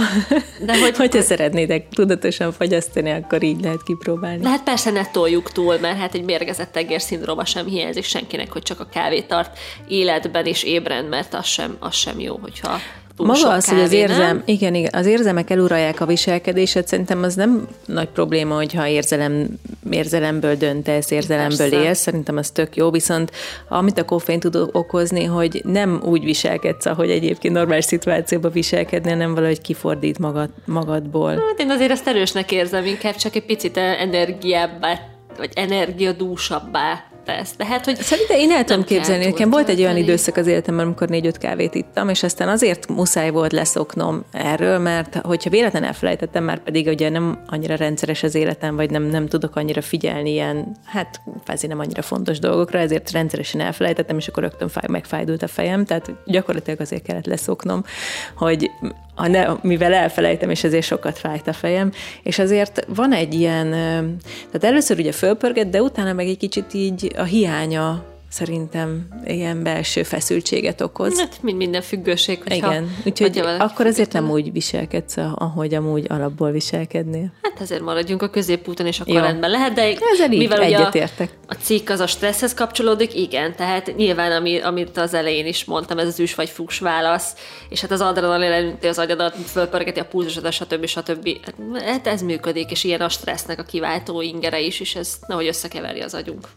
De 0.66 0.78
hogy, 0.78 0.96
Hogyha 0.96 1.22
szeretnétek 1.22 1.88
tudatosan 1.88 2.52
fogyasztani, 2.52 3.10
akkor 3.10 3.42
így 3.42 3.60
lehet 3.60 3.82
kipróbálni. 3.82 4.42
De 4.42 4.48
hát 4.48 4.62
persze 4.62 4.90
ne 4.90 5.06
toljuk 5.10 5.52
túl, 5.52 5.78
mert 5.78 5.98
hát 5.98 6.14
egy 6.14 6.24
mérgezett 6.24 6.72
tegér 6.72 7.00
szindróma 7.00 7.44
sem 7.44 7.66
hiányzik 7.66 8.04
senkinek, 8.04 8.52
hogy 8.52 8.62
csak 8.62 8.80
a 8.80 8.88
kávé 8.92 9.20
tart 9.20 9.58
életben 9.88 10.46
és 10.46 10.62
ébren, 10.62 11.04
mert 11.04 11.34
az 11.34 11.46
sem, 11.46 11.76
az 11.80 11.94
sem 11.94 12.20
jó, 12.20 12.38
hogyha 12.42 12.80
túl 13.16 13.26
Maga 13.26 13.48
az, 13.48 13.64
kávé, 13.64 13.76
hogy 13.76 13.86
az 13.86 13.92
érzem, 13.92 14.42
igen, 14.44 14.74
igen, 14.74 14.90
az 14.92 15.06
érzelmek 15.06 15.50
eluralják 15.50 16.00
a 16.00 16.06
viselkedéset, 16.06 16.88
szerintem 16.88 17.22
az 17.22 17.34
nem 17.34 17.68
nagy 17.86 18.08
probléma, 18.08 18.54
hogyha 18.54 18.86
érzelem, 18.86 19.46
érzelemből 19.90 20.54
döntesz, 20.54 21.10
érzelemből 21.10 21.70
Persze. 21.70 21.84
élsz, 21.84 21.98
szerintem 21.98 22.36
az 22.36 22.50
tök 22.50 22.76
jó, 22.76 22.90
viszont 22.90 23.30
amit 23.68 23.98
a 23.98 24.04
koffein 24.04 24.40
tud 24.40 24.68
okozni, 24.72 25.24
hogy 25.24 25.62
nem 25.64 26.00
úgy 26.04 26.24
viselkedsz, 26.24 26.86
ahogy 26.86 27.10
egyébként 27.10 27.54
normális 27.54 27.84
szituációban 27.84 28.52
viselkedni, 28.52 29.10
hanem 29.10 29.34
valahogy 29.34 29.60
kifordít 29.60 30.18
magad, 30.18 30.50
magadból. 30.64 31.30
Hát 31.30 31.60
én 31.60 31.70
azért 31.70 31.90
ezt 31.90 32.08
erősnek 32.08 32.52
érzem, 32.52 32.86
inkább 32.86 33.14
csak 33.14 33.34
egy 33.34 33.44
picit 33.44 33.76
energiábbá, 33.76 35.00
vagy 35.36 35.50
energiadúsabbá 35.54 37.04
tesz. 37.26 37.52
Tehát, 37.56 37.84
hogy 37.84 37.96
Szerintem 37.96 38.38
én 38.38 38.50
el 38.50 38.64
tudom 38.64 38.84
képzelni, 38.84 39.24
nekem 39.24 39.50
volt 39.50 39.68
egy 39.68 39.80
olyan 39.80 39.96
időszak 39.96 40.36
az 40.36 40.46
életemben, 40.46 40.86
amikor 40.86 41.08
négy-öt 41.08 41.38
kávét 41.38 41.74
ittam, 41.74 42.08
és 42.08 42.22
aztán 42.22 42.48
azért 42.48 42.88
muszáj 42.88 43.30
volt 43.30 43.52
leszoknom 43.52 44.24
erről, 44.32 44.78
mert 44.78 45.14
hogyha 45.14 45.50
véletlen 45.50 45.84
elfelejtettem, 45.84 46.44
már 46.44 46.58
pedig 46.58 46.86
ugye 46.86 47.08
nem 47.08 47.38
annyira 47.46 47.74
rendszeres 47.74 48.22
az 48.22 48.34
életem, 48.34 48.76
vagy 48.76 48.90
nem, 48.90 49.02
nem 49.02 49.26
tudok 49.26 49.56
annyira 49.56 49.82
figyelni 49.82 50.30
ilyen, 50.30 50.76
hát 50.84 51.20
kvázi 51.44 51.66
nem 51.66 51.78
annyira 51.78 52.02
fontos 52.02 52.38
dolgokra, 52.38 52.78
ezért 52.78 53.10
rendszeresen 53.10 53.60
elfelejtettem, 53.60 54.16
és 54.16 54.28
akkor 54.28 54.42
rögtön 54.42 54.68
fáj, 54.68 54.84
megfájdult 54.88 55.42
a 55.42 55.48
fejem, 55.48 55.84
tehát 55.84 56.10
gyakorlatilag 56.24 56.80
azért 56.80 57.02
kellett 57.02 57.26
leszoknom, 57.26 57.84
hogy 58.36 58.70
a 59.18 59.26
ne, 59.26 59.46
mivel 59.62 59.92
elfelejtem, 59.92 60.50
és 60.50 60.64
ezért 60.64 60.86
sokat 60.86 61.18
fájt 61.18 61.48
a 61.48 61.52
fejem, 61.52 61.92
és 62.22 62.38
azért 62.38 62.86
van 62.88 63.12
egy 63.12 63.34
ilyen, 63.34 63.70
tehát 64.50 64.64
először 64.64 64.98
ugye 64.98 65.12
fölpörget, 65.12 65.70
de 65.70 65.82
utána 65.82 66.12
meg 66.12 66.26
egy 66.26 66.38
kicsit 66.38 66.74
így 66.74 67.12
a 67.16 67.22
hiánya 67.22 68.04
szerintem 68.28 69.08
ilyen 69.24 69.62
belső 69.62 70.02
feszültséget 70.02 70.80
okoz. 70.80 71.18
Hát, 71.18 71.42
mint 71.42 71.56
minden 71.56 71.82
függőség. 71.82 72.38
Hogyha, 72.42 72.54
Igen, 72.54 72.96
úgyhogy 73.04 73.38
akkor 73.58 73.86
azért 73.86 74.12
nem 74.12 74.30
úgy 74.30 74.52
viselkedsz, 74.52 75.16
ahogy 75.34 75.74
amúgy 75.74 76.06
alapból 76.08 76.50
viselkednél. 76.50 77.32
Hát 77.42 77.60
ezért 77.60 77.80
maradjunk 77.80 78.22
a 78.22 78.28
középúton, 78.30 78.86
és 78.86 79.00
akkor 79.00 79.14
Jó. 79.14 79.20
rendben 79.20 79.50
lehet, 79.50 79.72
de 79.72 79.82
Ezzel 80.12 80.28
mivel 80.28 80.66
ugye 80.66 80.78
a, 80.78 81.08
a 81.46 81.54
cikk 81.54 81.88
az 81.88 82.00
a 82.00 82.06
stresszhez 82.06 82.54
kapcsolódik, 82.54 83.14
igen, 83.14 83.56
tehát 83.56 83.96
nyilván, 83.96 84.32
ami, 84.32 84.58
amit 84.58 84.96
az 84.96 85.14
elején 85.14 85.46
is 85.46 85.64
mondtam, 85.64 85.98
ez 85.98 86.06
az 86.06 86.20
üs 86.20 86.34
vagy 86.34 86.48
fuss 86.48 86.78
válasz, 86.78 87.34
és 87.68 87.80
hát 87.80 87.90
az 87.90 88.00
adrenalin 88.00 88.50
elünti 88.50 88.86
az 88.86 88.98
agyadat, 88.98 89.34
fölpörgeti 89.34 90.00
a 90.00 90.04
pulzusodat, 90.04 90.52
stb. 90.52 90.86
stb. 90.86 91.28
Hát 91.74 92.06
ez 92.06 92.22
működik, 92.22 92.70
és 92.70 92.84
ilyen 92.84 93.00
a 93.00 93.08
stressznek 93.08 93.58
a 93.58 93.62
kiváltó 93.62 94.20
ingere 94.20 94.60
is, 94.60 94.80
és 94.80 94.94
ez 94.94 95.16
nehogy 95.26 95.46
összekeveri 95.46 96.00
az 96.00 96.14
agyunk. 96.14 96.48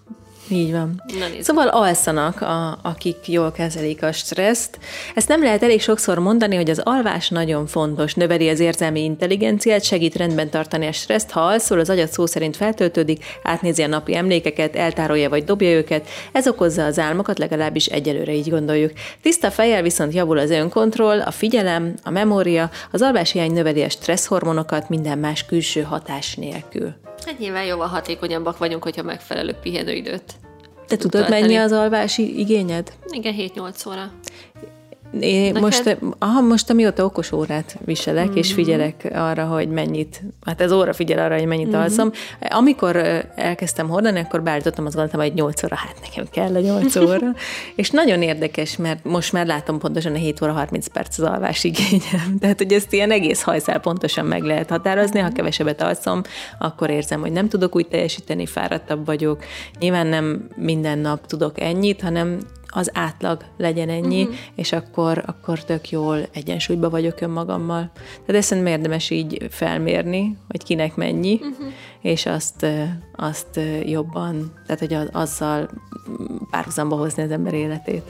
Így 0.50 0.72
van. 0.72 1.04
Szóval 1.40 1.68
alszanak, 1.68 2.42
a, 2.42 2.80
akik 2.82 3.28
jól 3.28 3.52
kezelik 3.52 4.04
a 4.04 4.12
stresszt. 4.12 4.80
Ezt 5.16 5.28
nem 5.28 5.44
lehet 5.44 5.64
elég 5.64 5.82
sokszor 5.82 6.20
mondani, 6.20 6.56
hogy 6.56 6.70
az 6.70 6.82
alvás 6.84 7.30
nagyon 7.30 7.68
fontos, 7.68 8.14
növeli 8.14 8.50
az 8.50 8.60
érzelmi 8.60 9.04
intelligenciát, 9.04 9.84
segít 9.84 10.16
rendben 10.16 10.50
tartani 10.50 10.88
a 10.88 10.92
stresszt, 10.92 11.32
ha 11.32 11.40
alszol, 11.40 11.80
az 11.80 11.90
agyat 11.90 12.12
szó 12.12 12.26
szerint 12.26 12.56
feltöltődik, 12.56 13.24
átnézi 13.44 13.84
a 13.84 13.88
napi 13.88 14.16
emlékeket, 14.16 14.76
eltárolja 14.76 15.30
vagy 15.30 15.44
dobja 15.44 15.70
őket, 15.70 16.08
ez 16.32 16.48
okozza 16.48 16.86
az 16.86 17.00
álmokat, 17.00 17.38
legalábbis 17.38 17.86
egyelőre 17.86 18.34
így 18.34 18.50
gondoljuk. 18.50 18.92
Tiszta 19.22 19.52
fejjel 19.52 19.82
viszont 19.82 20.14
javul 20.14 20.38
az 20.38 20.50
önkontroll, 20.50 21.22
a 21.22 21.32
figyelem, 21.32 21.94
a 22.04 22.10
memória, 22.10 22.70
az 22.92 23.02
alvás 23.02 23.32
hiány 23.32 23.52
növeli 23.52 23.84
a 23.84 23.90
stresszhormonokat 23.90 24.90
minden 24.90 25.18
más 25.18 25.46
külső 25.46 25.82
hatás 25.82 26.36
nélkül. 26.36 26.94
Hát 27.30 27.40
nyilván 27.40 27.66
jóval 27.66 27.88
hatékonyabbak 27.88 28.58
vagyunk, 28.58 28.84
hogyha 28.84 29.04
megfelelő 29.04 29.54
pihenőidőt. 29.62 30.24
Te 30.88 30.96
tudod, 30.96 31.30
mennyi 31.30 31.56
az 31.56 31.72
alvási 31.72 32.40
igényed? 32.40 32.94
Igen, 33.10 33.36
7-8 33.38 33.88
óra. 33.88 34.12
Én 35.20 35.58
most, 35.60 35.98
aha, 36.20 36.42
most 36.42 36.70
amióta 36.70 37.06
okos 37.06 37.32
órát 37.32 37.78
viselek, 37.86 38.28
mm-hmm. 38.28 38.38
és 38.38 38.48
mhm. 38.48 38.56
figyelek 38.56 39.12
arra, 39.14 39.46
hogy 39.46 39.70
mennyit, 39.70 40.22
hát 40.46 40.62
ez 40.62 40.72
óra 40.72 40.94
figyel 40.94 41.20
arra, 41.20 41.38
hogy 41.38 41.46
mennyit 41.46 41.68
mm-hmm. 41.68 41.80
alszom. 41.80 42.12
Amikor 42.50 42.96
elkezdtem 43.36 43.88
hordani, 43.90 44.20
akkor 44.20 44.44
beállítottam 44.44 44.86
az 44.86 44.94
gondoltam, 44.94 45.22
hogy 45.22 45.34
8 45.34 45.64
óra, 45.64 45.76
hát 45.76 45.96
nekem 46.02 46.26
kell 46.32 46.56
a 46.56 46.60
8 46.60 46.96
óra. 47.06 47.34
és 47.76 47.90
nagyon 47.90 48.22
érdekes, 48.22 48.78
mert 48.78 49.04
most 49.04 49.34
már 49.34 49.46
látom 49.46 49.80
pontosan 49.80 50.14
a 50.14 50.18
7 50.18 50.42
óra 50.42 50.52
30 50.52 50.88
perc 50.88 51.20
az 51.20 51.26
alvás 51.26 51.64
igényem. 51.64 52.38
Tehát, 52.40 52.58
hogy 52.58 52.74
ezt 52.74 52.94
ilyen 52.94 53.12
egész 53.12 53.42
hajszál 53.42 53.80
pontosan 53.80 54.26
meg 54.26 54.44
lehet 54.44 54.70
határozni. 54.70 55.20
Ha 55.20 55.30
kevesebbet 55.30 55.82
alszom, 55.82 56.22
akkor 56.60 56.90
érzem, 56.90 57.22
hogy 57.22 57.32
nem 57.32 57.50
tudok 57.50 57.76
úgy 57.76 57.88
teljesíteni, 57.88 58.46
fáradtabb 58.46 59.06
vagyok. 59.06 59.44
Nyilván 59.80 60.08
nem 60.08 60.48
minden 60.56 61.00
nap 61.00 61.26
tudok 61.26 61.60
ennyit, 61.60 62.02
hanem 62.02 62.40
az 62.70 62.90
átlag 62.94 63.46
legyen 63.58 63.90
ennyi, 63.90 64.22
uh-huh. 64.22 64.38
és 64.56 64.72
akkor, 64.72 65.24
akkor 65.26 65.64
tök 65.64 65.90
jól 65.90 66.20
egyensúlyba 66.34 66.90
vagyok 66.90 67.22
önmagammal. 67.22 67.92
Tehát 67.94 68.42
ezt 68.42 68.48
szerintem 68.48 68.74
érdemes 68.74 69.10
így 69.10 69.48
felmérni, 69.50 70.38
hogy 70.48 70.64
kinek 70.64 70.96
mennyi, 70.96 71.34
uh-huh. 71.34 71.68
és 72.02 72.26
azt, 72.26 72.66
azt 73.16 73.60
jobban, 73.86 74.54
tehát 74.66 74.80
hogy 74.80 75.10
azzal 75.12 75.70
párhuzamba 76.50 76.96
hozni 76.96 77.24
az 77.24 77.32
ember 77.32 77.54
életét. 77.54 78.04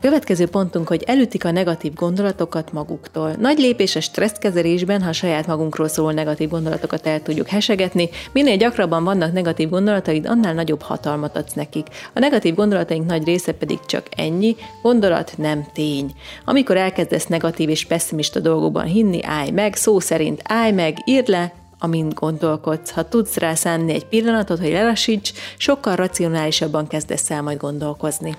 Következő 0.00 0.46
pontunk, 0.46 0.88
hogy 0.88 1.02
elütik 1.06 1.44
a 1.44 1.50
negatív 1.50 1.94
gondolatokat 1.94 2.72
maguktól. 2.72 3.34
Nagy 3.38 3.58
lépés 3.58 3.96
a 3.96 4.00
stresszkezelésben, 4.00 5.02
ha 5.02 5.12
saját 5.12 5.46
magunkról 5.46 5.88
szóló 5.88 6.10
negatív 6.10 6.48
gondolatokat 6.48 7.06
el 7.06 7.22
tudjuk 7.22 7.46
hesegetni. 7.46 8.08
Minél 8.32 8.56
gyakrabban 8.56 9.04
vannak 9.04 9.32
negatív 9.32 9.68
gondolataid, 9.68 10.26
annál 10.26 10.54
nagyobb 10.54 10.82
hatalmat 10.82 11.36
adsz 11.36 11.52
nekik. 11.52 11.86
A 12.14 12.18
negatív 12.18 12.54
gondolataink 12.54 13.06
nagy 13.06 13.24
része 13.24 13.52
pedig 13.52 13.78
csak 13.86 14.06
ennyi, 14.16 14.56
gondolat 14.82 15.32
nem 15.36 15.66
tény. 15.72 16.12
Amikor 16.44 16.76
elkezdesz 16.76 17.26
negatív 17.26 17.68
és 17.68 17.86
pessimista 17.86 18.40
dolgokban 18.40 18.84
hinni, 18.84 19.24
állj 19.24 19.50
meg, 19.50 19.74
szó 19.74 20.00
szerint 20.00 20.40
állj 20.44 20.72
meg, 20.72 20.96
írd 21.04 21.28
le, 21.28 21.52
amint 21.78 22.14
gondolkodsz. 22.14 22.90
Ha 22.90 23.08
tudsz 23.08 23.36
rá 23.36 23.54
szánni 23.54 23.92
egy 23.92 24.06
pillanatot, 24.06 24.58
hogy 24.58 24.70
lelassíts, 24.70 25.32
sokkal 25.56 25.96
racionálisabban 25.96 26.86
kezdesz 26.86 27.30
el 27.30 27.42
majd 27.42 27.58
gondolkozni. 27.58 28.36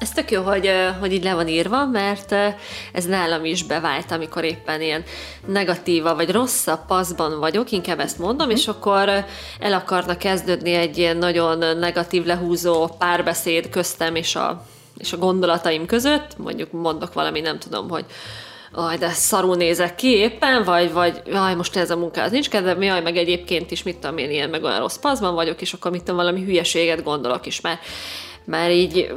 Ez 0.00 0.10
tök 0.10 0.30
jó, 0.30 0.42
hogy, 0.42 0.70
hogy 1.00 1.12
így 1.12 1.24
le 1.24 1.34
van 1.34 1.48
írva, 1.48 1.86
mert 1.86 2.32
ez 2.92 3.04
nálam 3.04 3.44
is 3.44 3.62
bevált, 3.62 4.10
amikor 4.10 4.44
éppen 4.44 4.80
ilyen 4.80 5.04
negatíva 5.46 6.14
vagy 6.14 6.30
rosszabb 6.30 6.86
paszban 6.86 7.38
vagyok, 7.38 7.70
inkább 7.70 8.00
ezt 8.00 8.18
mondom, 8.18 8.46
mm. 8.46 8.50
és 8.50 8.68
akkor 8.68 9.08
el 9.58 9.72
akarna 9.72 10.16
kezdődni 10.16 10.74
egy 10.74 10.98
ilyen 10.98 11.16
nagyon 11.16 11.76
negatív, 11.76 12.24
lehúzó 12.24 12.86
párbeszéd 12.98 13.68
köztem 13.68 14.14
és 14.14 14.36
a, 14.36 14.64
és 14.98 15.12
a 15.12 15.16
gondolataim 15.16 15.86
között. 15.86 16.38
Mondjuk 16.38 16.72
mondok 16.72 17.12
valami, 17.12 17.40
nem 17.40 17.58
tudom, 17.58 17.88
hogy 17.88 18.04
aj, 18.72 18.96
de 18.96 19.08
szarul 19.08 19.56
nézek 19.56 19.94
ki 19.94 20.08
éppen, 20.08 20.64
vagy, 20.64 20.92
vagy 20.92 21.22
aj, 21.32 21.54
most 21.54 21.76
ez 21.76 21.90
a 21.90 21.96
munka 21.96 22.22
az 22.22 22.30
nincs 22.30 22.48
kedvem, 22.48 22.82
jaj, 22.82 23.02
meg 23.02 23.16
egyébként 23.16 23.70
is, 23.70 23.82
mit 23.82 23.96
tudom 23.96 24.18
én, 24.18 24.30
ilyen 24.30 24.50
meg 24.50 24.64
olyan 24.64 24.78
rossz 24.78 24.98
paszban 24.98 25.34
vagyok, 25.34 25.60
és 25.60 25.72
akkor 25.72 25.90
mit 25.90 26.00
tudom, 26.00 26.16
valami 26.16 26.44
hülyeséget 26.44 27.02
gondolok 27.02 27.46
is, 27.46 27.60
mert, 27.60 27.80
mert 28.44 28.72
így 28.72 29.14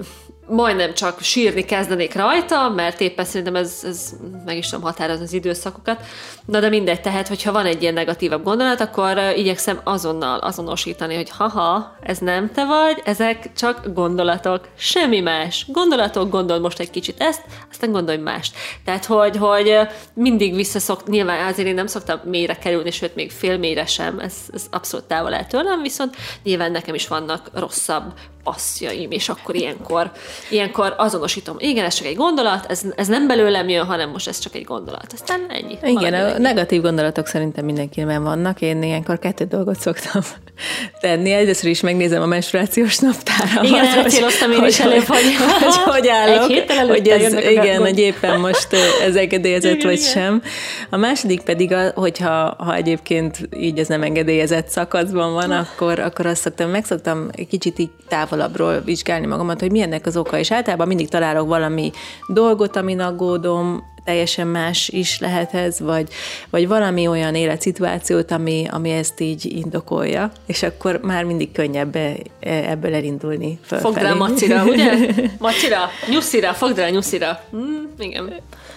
majdnem 0.47 0.93
csak 0.93 1.21
sírni 1.21 1.65
kezdenék 1.65 2.15
rajta, 2.15 2.69
mert 2.69 3.01
éppen 3.01 3.25
szerintem 3.25 3.55
ez, 3.55 3.81
ez 3.83 4.13
meg 4.45 4.57
is 4.57 4.69
tudom 4.69 4.85
határozni 4.85 5.23
az 5.23 5.33
időszakokat. 5.33 6.05
Na 6.45 6.59
de 6.59 6.69
mindegy, 6.69 7.01
tehát, 7.01 7.27
hogyha 7.27 7.51
van 7.51 7.65
egy 7.65 7.81
ilyen 7.81 7.93
negatívabb 7.93 8.43
gondolat, 8.43 8.79
akkor 8.79 9.17
igyekszem 9.35 9.79
azonnal 9.83 10.39
azonosítani, 10.39 11.15
hogy 11.15 11.29
haha, 11.29 11.95
ez 12.01 12.17
nem 12.17 12.51
te 12.51 12.65
vagy, 12.65 13.01
ezek 13.03 13.53
csak 13.53 13.93
gondolatok, 13.93 14.67
semmi 14.77 15.19
más. 15.19 15.65
Gondolatok, 15.67 16.29
gondol 16.29 16.59
most 16.59 16.79
egy 16.79 16.89
kicsit 16.89 17.21
ezt, 17.21 17.41
aztán 17.71 17.91
gondolj 17.91 18.17
mást. 18.17 18.55
Tehát, 18.85 19.05
hogy, 19.05 19.37
hogy 19.37 19.79
mindig 20.13 20.55
visszaszok, 20.55 21.07
nyilván 21.07 21.47
azért 21.47 21.67
én 21.67 21.73
nem 21.73 21.87
szoktam 21.87 22.19
mélyre 22.23 22.55
kerülni, 22.55 22.91
sőt, 22.91 23.15
még 23.15 23.31
fél 23.31 23.57
mélyre 23.57 23.85
sem, 23.85 24.19
ez, 24.19 24.35
ez 24.53 24.65
abszolút 24.71 25.05
távol 25.05 25.33
el 25.33 25.47
tőlem, 25.47 25.81
viszont 25.81 26.15
nyilván 26.43 26.71
nekem 26.71 26.95
is 26.95 27.07
vannak 27.07 27.49
rosszabb 27.53 28.13
passzjaim, 28.43 29.11
és 29.11 29.29
akkor 29.29 29.55
ilyenkor, 29.55 30.11
ilyenkor 30.49 30.93
azonosítom, 30.97 31.55
igen, 31.59 31.85
ez 31.85 31.93
csak 31.93 32.07
egy 32.07 32.15
gondolat, 32.15 32.65
ez, 32.69 32.81
ez 32.95 33.07
nem 33.07 33.27
belőlem 33.27 33.69
jön, 33.69 33.85
hanem 33.85 34.09
most 34.09 34.27
ez 34.27 34.39
csak 34.39 34.55
egy 34.55 34.63
gondolat. 34.63 35.05
Aztán 35.13 35.45
ennyi. 35.49 35.77
Igen, 35.83 36.13
a 36.13 36.17
ennyi. 36.17 36.41
negatív 36.41 36.81
gondolatok 36.81 37.27
szerintem 37.27 37.65
mindenkiben 37.65 38.23
vannak. 38.23 38.61
Én 38.61 38.83
ilyenkor 38.83 39.19
kettő 39.19 39.45
dolgot 39.45 39.79
szoktam 39.79 40.21
tenni. 41.01 41.31
Egyrészt 41.31 41.63
is 41.63 41.81
megnézem 41.81 42.21
a 42.21 42.25
menstruációs 42.25 42.97
naptáramat. 42.97 43.63
Igen, 43.63 44.01
hogy, 44.01 44.11
céloztam 44.11 44.51
én 44.51 44.63
is 44.63 44.79
előbb, 44.79 45.05
hogy, 45.05 45.35
hogy, 45.59 45.75
hogy 45.75 46.07
állok, 46.07 46.51
hogy 46.87 47.07
ez, 47.07 47.33
igen, 47.33 47.81
hogy 47.81 47.99
éppen 47.99 48.39
most 48.39 48.67
ez 49.01 49.15
engedélyezett 49.15 49.81
vagy 49.81 49.99
igen. 49.99 50.11
sem. 50.11 50.41
A 50.89 50.97
második 50.97 51.41
pedig, 51.41 51.73
a, 51.73 51.91
hogyha 51.95 52.55
ha 52.57 52.75
egyébként 52.75 53.49
így 53.57 53.79
ez 53.79 53.87
nem 53.87 54.03
engedélyezett 54.03 54.67
szakaszban 54.67 55.33
van, 55.33 55.51
akkor, 55.51 55.99
akkor 55.99 56.25
azt 56.25 56.41
szoktam, 56.41 56.69
meg 56.69 56.85
szoktam 56.85 57.29
kicsit 57.49 57.79
így 57.79 57.89
távol 58.07 58.32
távolabbról 58.33 58.81
vizsgálni 58.85 59.25
magamat, 59.25 59.59
hogy 59.59 59.71
milyennek 59.71 60.05
az 60.05 60.17
oka, 60.17 60.37
és 60.37 60.51
általában 60.51 60.87
mindig 60.87 61.09
találok 61.09 61.47
valami 61.47 61.91
dolgot, 62.27 62.75
amin 62.75 62.99
aggódom, 62.99 63.83
teljesen 64.03 64.47
más 64.47 64.89
is 64.89 65.19
lehet 65.19 65.53
ez, 65.53 65.79
vagy, 65.79 66.09
vagy 66.49 66.67
valami 66.67 67.07
olyan 67.07 67.35
életszituációt, 67.35 68.31
ami, 68.31 68.67
ami 68.71 68.89
ezt 68.89 69.19
így 69.19 69.45
indokolja, 69.45 70.31
és 70.45 70.63
akkor 70.63 70.99
már 71.01 71.23
mindig 71.23 71.51
könnyebb 71.51 71.95
e, 71.95 72.15
ebből 72.39 72.93
elindulni 72.93 73.59
fölfelé. 73.65 73.93
Fogd 73.93 74.03
rá 74.05 74.13
macira, 74.13 74.63
ugye? 74.63 74.93
Macira, 75.39 75.79
nyuszira, 76.09 76.53
fogd 76.53 76.77
rá 76.77 76.89
nyuszira. 76.89 77.43
Mm, 77.55 77.83
igen. 77.99 78.33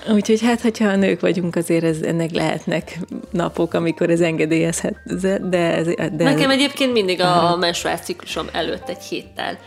Úgyhogy 0.09 0.43
hát, 0.43 0.61
hogyha 0.61 0.89
a 0.89 0.97
nők 0.97 1.21
vagyunk, 1.21 1.57
azért 1.57 1.85
ez, 1.85 2.03
ennek 2.03 2.31
lehetnek 2.31 2.99
napok, 3.31 3.75
amikor 3.75 4.11
ez 4.11 4.21
engedélyezhet. 4.21 4.97
De, 5.51 5.75
ez, 5.75 5.87
de 6.13 6.25
Nekem 6.25 6.51
egyébként 6.51 6.93
mindig 6.93 7.21
a 7.21 7.57
menstruációciklusom 7.57 8.47
előtt 8.53 8.89
egy 8.89 9.03
héttel 9.03 9.59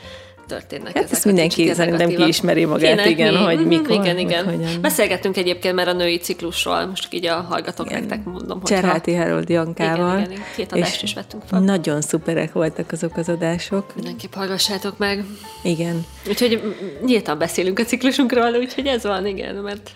történnek 0.50 0.98
hát 0.98 1.12
ezt 1.12 1.26
mindenki 1.26 1.74
szerintem 1.74 2.10
kiismeri 2.10 2.66
magát, 2.66 2.90
Kének 2.90 3.10
igen, 3.10 3.34
mi? 3.34 3.40
hogy 3.40 3.60
mhm, 3.60 3.68
mikor. 3.68 3.96
Igen, 3.96 4.18
igen. 4.18 4.46
Hogyan. 4.46 4.82
Beszélgettünk 4.82 5.38
egyébként 5.38 5.76
már 5.76 5.88
a 5.88 5.94
női 5.94 6.18
ciklusról, 6.18 6.86
most 6.86 7.14
így 7.14 7.26
a 7.26 7.36
hallgatók 7.36 7.90
nektek 7.90 8.24
mondom, 8.24 8.60
hogy 8.60 8.70
Cserháti 8.70 9.14
Harold 9.16 9.50
Jankával. 9.50 10.18
Igen, 10.18 10.32
igen, 10.32 10.44
két 10.56 10.72
adást 10.72 11.04
is 11.04 11.14
vettünk 11.14 11.44
fel. 11.46 11.60
Nagyon 11.60 12.02
szuperek 12.02 12.54
voltak 12.54 12.92
azok 12.92 13.18
az 13.18 13.30
adások. 13.30 13.96
Mindenképp 13.96 14.34
hallgassátok 14.34 14.98
meg. 14.98 15.26
Igen. 15.64 16.06
Úgyhogy 16.28 16.62
nyíltan 17.06 17.38
beszélünk 17.38 17.80
a 17.80 17.84
ciklusunkról, 17.84 18.56
úgyhogy 18.56 18.86
ez 18.86 19.04
van, 19.04 19.26
igen, 19.26 19.56
mert 19.56 19.92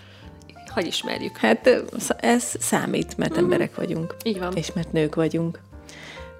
hogy 0.74 0.86
ismerjük? 0.86 1.36
Hát 1.36 1.84
ez 2.20 2.52
számít, 2.60 3.16
mert 3.16 3.34
mm. 3.34 3.38
emberek 3.38 3.74
vagyunk. 3.74 4.16
Így 4.22 4.38
van. 4.38 4.52
És 4.54 4.72
mert 4.72 4.92
nők 4.92 5.14
vagyunk. 5.14 5.58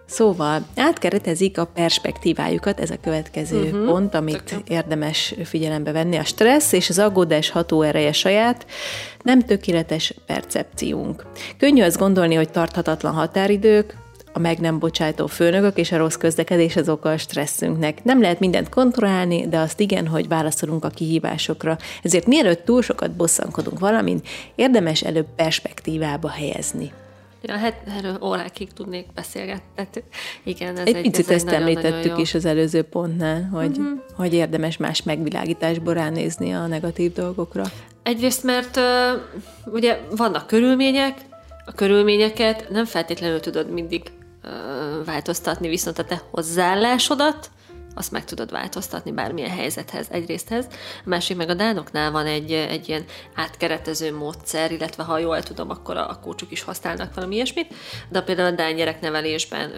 Szóval 0.07 0.67
átkeretezik 0.77 1.59
a 1.59 1.65
perspektívájukat, 1.65 2.81
ez 2.81 2.91
a 2.91 2.97
következő 3.03 3.63
uh-huh. 3.63 3.87
pont, 3.87 4.15
amit 4.15 4.43
Tök 4.45 4.69
érdemes 4.69 5.35
figyelembe 5.45 5.93
venni. 5.93 6.17
A 6.17 6.25
stressz 6.25 6.73
és 6.73 6.89
az 6.89 6.99
aggódás 6.99 7.51
hatóereje 7.51 8.13
saját, 8.13 8.67
nem 9.23 9.41
tökéletes 9.41 10.15
percepciónk. 10.27 11.27
Könnyű 11.59 11.83
azt 11.83 11.99
gondolni, 11.99 12.35
hogy 12.35 12.51
tarthatatlan 12.51 13.13
határidők, 13.13 13.97
a 14.37 14.39
meg 14.39 14.59
nem 14.59 14.79
bocsájtó 14.79 15.27
főnökök 15.27 15.77
és 15.77 15.93
a 15.93 15.97
rossz 15.97 16.15
közlekedés 16.15 16.77
az 16.77 16.89
oka 16.89 17.11
a 17.11 17.17
stresszünknek. 17.17 18.05
Nem 18.05 18.21
lehet 18.21 18.41
mindent 18.41 18.69
kontrollálni, 18.69 19.49
de 19.49 19.59
azt 19.59 19.81
igen, 19.81 20.07
hogy 20.07 20.29
válaszolunk 20.29 20.85
a 20.85 20.89
kihívásokra. 20.89 21.79
Ezért 22.03 22.27
mielőtt 22.27 22.65
túl 22.65 22.83
sokat 22.83 23.11
bosszankodunk 23.11 23.79
valamin, 23.79 24.21
érdemes 24.55 25.03
előbb 25.03 25.27
perspektívába 25.37 26.29
helyezni. 26.29 26.93
Ja, 27.43 27.57
hát 27.57 27.75
erről 27.97 28.19
órákig 28.23 28.73
tudnék 28.73 29.07
beszélgetni. 29.15 29.63
Tehát 29.75 30.03
igen, 30.43 30.77
ez 30.77 30.87
egy, 30.87 30.95
egy 30.95 31.03
picit 31.03 31.29
ez 31.29 31.35
ezt 31.35 31.49
egy 31.49 31.55
említettük 31.55 32.19
is 32.19 32.35
az 32.35 32.45
előző 32.45 32.83
pontnál, 32.83 33.49
hogy, 33.53 33.79
uh-huh. 33.79 34.01
hogy 34.17 34.35
érdemes 34.35 34.77
más 34.77 35.03
megvilágításból 35.03 35.95
ránézni 35.95 36.55
a 36.55 36.67
negatív 36.67 37.13
dolgokra. 37.13 37.65
Egyrészt, 38.03 38.43
mert 38.43 38.77
ö, 38.77 39.13
ugye 39.65 39.99
vannak 40.17 40.47
körülmények, 40.47 41.15
a 41.67 41.73
körülményeket 41.73 42.67
nem 42.71 42.85
feltétlenül 42.85 43.41
tudod 43.41 43.71
mindig 43.71 44.03
változtatni, 45.05 45.69
viszont 45.69 45.99
a 45.99 46.05
te 46.05 46.23
hozzáállásodat, 46.31 47.51
azt 47.95 48.11
meg 48.11 48.25
tudod 48.25 48.51
változtatni 48.51 49.13
bármilyen 49.13 49.51
helyzethez, 49.51 50.07
egyrészthez. 50.11 50.67
A 51.05 51.09
másik 51.09 51.37
meg 51.37 51.49
a 51.49 51.55
dánoknál 51.55 52.11
van 52.11 52.27
egy, 52.27 52.53
egy 52.53 52.89
ilyen 52.89 53.05
átkeretező 53.35 54.17
módszer, 54.17 54.73
illetve 54.73 55.03
ha 55.03 55.19
jól 55.19 55.43
tudom, 55.43 55.71
akkor 55.71 55.97
a, 55.97 56.11
a 56.11 56.19
kócsuk 56.19 56.51
is 56.51 56.63
használnak 56.63 57.15
valami 57.15 57.35
ilyesmit, 57.35 57.75
de 58.09 58.23
például 58.23 58.53
a 58.53 58.57
dán 58.57 58.77
gyereknevelésben 58.77 59.73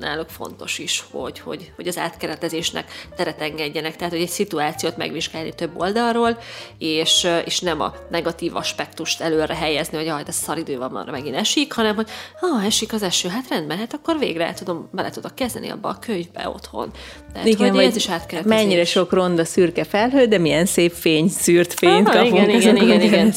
náluk 0.00 0.28
fontos 0.28 0.78
is, 0.78 1.04
hogy, 1.10 1.38
hogy, 1.38 1.72
hogy 1.76 1.88
az 1.88 1.98
átkeretezésnek 1.98 3.08
teret 3.16 3.40
engedjenek, 3.40 3.96
tehát 3.96 4.12
hogy 4.12 4.22
egy 4.22 4.28
szituációt 4.28 4.96
megvizsgálni 4.96 5.54
több 5.54 5.80
oldalról, 5.80 6.38
és, 6.78 7.28
és 7.44 7.60
nem 7.60 7.80
a 7.80 7.94
negatív 8.10 8.56
aspektust 8.56 9.20
előre 9.20 9.54
helyezni, 9.54 9.96
hogy 9.96 10.06
jaj, 10.06 10.22
de 10.22 10.32
szaridő 10.32 10.78
van, 10.78 10.90
már 10.90 11.10
megint 11.10 11.36
esik, 11.36 11.72
hanem 11.72 11.94
hogy 11.94 12.08
ha 12.40 12.62
esik 12.64 12.92
az 12.92 13.02
eső, 13.02 13.28
hát 13.28 13.48
rendben, 13.48 13.78
hát 13.78 13.94
akkor 13.94 14.18
végre 14.18 14.46
el 14.46 14.54
tudom, 14.54 14.88
bele 14.92 15.10
tudok 15.10 15.34
kezdeni 15.34 15.68
abba 15.68 15.88
a 15.88 15.98
könyvbe 15.98 16.48
otthon. 16.48 16.90
Tehát, 17.32 17.48
Igen, 17.50 17.68
hogy 17.68 17.76
vagy 17.76 17.86
ez 17.86 17.96
is 17.96 18.08
átkeretezés. 18.08 18.58
mennyire 18.58 18.84
sok 18.84 19.12
ronda 19.12 19.44
szürke 19.44 19.84
felhő, 19.84 20.26
de 20.26 20.38
milyen 20.38 20.66
szép 20.66 20.92
fény, 20.92 21.28
szűrt 21.28 21.74
fényt 21.74 22.08
Ah, 22.08 22.14
kapunk 22.14 22.32
igen, 22.32 22.50
igen, 22.50 22.76
igen, 22.76 23.00
igen. 23.00 23.34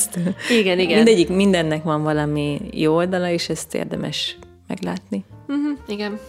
Igen, 0.60 0.80
igen. 0.80 0.96
Mindegyik, 0.96 1.30
mindennek 1.30 1.84
van 1.84 2.04
valami 2.04 2.62
jó 2.72 2.96
oldala, 2.96 3.30
és 3.30 3.50
ezt 3.50 3.76
érdemes 3.76 4.38
meglátni. 4.68 5.26
Uh-huh, 5.48 5.78
igen. 5.88 6.20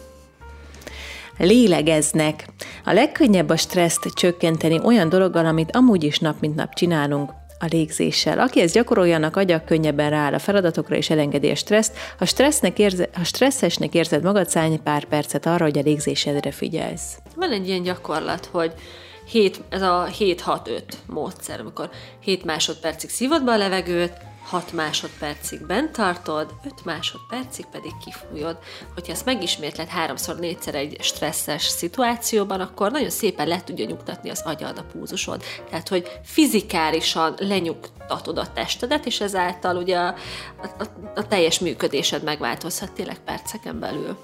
Lélegeznek. 1.38 2.44
A 2.84 2.92
legkönnyebb 2.92 3.48
a 3.48 3.56
stresszt 3.56 4.06
csökkenteni 4.14 4.80
olyan 4.84 5.08
dologgal, 5.08 5.46
amit 5.46 5.76
amúgy 5.76 6.04
is 6.04 6.18
nap 6.18 6.40
mint 6.40 6.54
nap 6.54 6.74
csinálunk, 6.74 7.30
a 7.64 7.68
légzéssel. 7.70 8.38
Aki 8.38 8.60
ezt 8.60 8.74
gyakoroljanak, 8.74 9.36
agyak 9.36 9.64
könnyebben 9.64 10.10
rááll 10.10 10.34
a 10.34 10.38
feladatokra 10.38 10.96
és 10.96 11.10
elengedi 11.10 11.50
a 11.50 11.54
stresszt. 11.54 11.96
Ha, 12.18 12.24
stressznek 12.24 12.78
érze, 12.78 13.08
ha 13.12 13.24
stresszesnek 13.24 13.94
érzed 13.94 14.22
magad, 14.22 14.48
szállj 14.48 14.76
pár 14.76 15.04
percet 15.04 15.46
arra, 15.46 15.64
hogy 15.64 15.78
a 15.78 15.82
légzésedre 15.82 16.50
figyelsz. 16.50 17.18
Van 17.36 17.50
egy 17.50 17.68
ilyen 17.68 17.82
gyakorlat, 17.82 18.48
hogy 18.52 18.72
7, 19.28 19.60
ez 19.68 19.82
a 19.82 20.08
7-6-5 20.18 20.82
módszer, 21.06 21.60
amikor 21.60 21.90
7 22.20 22.44
másodpercig 22.44 23.10
szívod 23.10 23.44
be 23.44 23.52
a 23.52 23.56
levegőt, 23.56 24.12
6 24.54 24.72
másodpercig 24.72 25.66
bent 25.66 25.92
tartod, 25.92 26.54
5 26.64 26.84
másodpercig 26.84 27.64
pedig 27.64 27.92
kifújod. 28.04 28.58
Hogyha 28.94 29.12
ezt 29.12 29.24
megismétled 29.24 29.88
háromszor, 29.88 30.38
négyszer 30.38 30.74
egy 30.74 30.96
stresszes 31.00 31.62
szituációban, 31.62 32.60
akkor 32.60 32.90
nagyon 32.90 33.10
szépen 33.10 33.48
le 33.48 33.64
tudja 33.64 33.84
nyugtatni 33.84 34.30
az 34.30 34.42
agyad, 34.44 34.78
a 34.78 34.84
púzusod. 34.92 35.42
Tehát, 35.70 35.88
hogy 35.88 36.10
fizikálisan 36.24 37.34
lenyugtatod 37.38 38.38
a 38.38 38.52
testedet, 38.52 39.06
és 39.06 39.20
ezáltal 39.20 39.76
ugye 39.76 39.98
a, 39.98 40.14
a, 40.78 40.84
a 41.14 41.26
teljes 41.26 41.58
működésed 41.58 42.22
megváltozhat 42.22 42.92
tényleg 42.92 43.18
perceken 43.18 43.80
belül. 43.80 44.16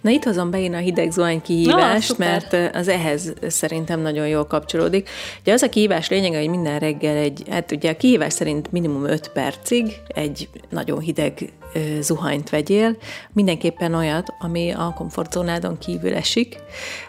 Na 0.00 0.10
itt 0.10 0.24
hozom 0.24 0.50
be 0.50 0.60
én 0.60 0.74
a 0.74 0.78
hideg 0.78 1.10
zuhany 1.10 1.42
kihívást, 1.42 2.06
szuper. 2.08 2.28
mert 2.52 2.76
az 2.76 2.88
ehhez 2.88 3.32
szerintem 3.48 4.00
nagyon 4.00 4.28
jól 4.28 4.46
kapcsolódik. 4.46 5.08
Ugye 5.40 5.52
az 5.52 5.62
a 5.62 5.68
kihívás 5.68 6.08
lényege, 6.08 6.38
hogy 6.38 6.48
minden 6.48 6.78
reggel 6.78 7.16
egy, 7.16 7.42
hát 7.50 7.72
ugye 7.72 7.90
a 7.90 7.96
kihívás 7.96 8.32
szerint 8.32 8.72
minimum 8.72 9.04
5 9.04 9.28
percig 9.28 9.96
egy 10.06 10.48
nagyon 10.70 11.00
hideg 11.00 11.52
zuhanyt 12.00 12.50
vegyél, 12.50 12.96
mindenképpen 13.32 13.94
olyat, 13.94 14.32
ami 14.38 14.70
a 14.70 14.92
komfortzónádon 14.96 15.78
kívül 15.78 16.14
esik. 16.14 16.56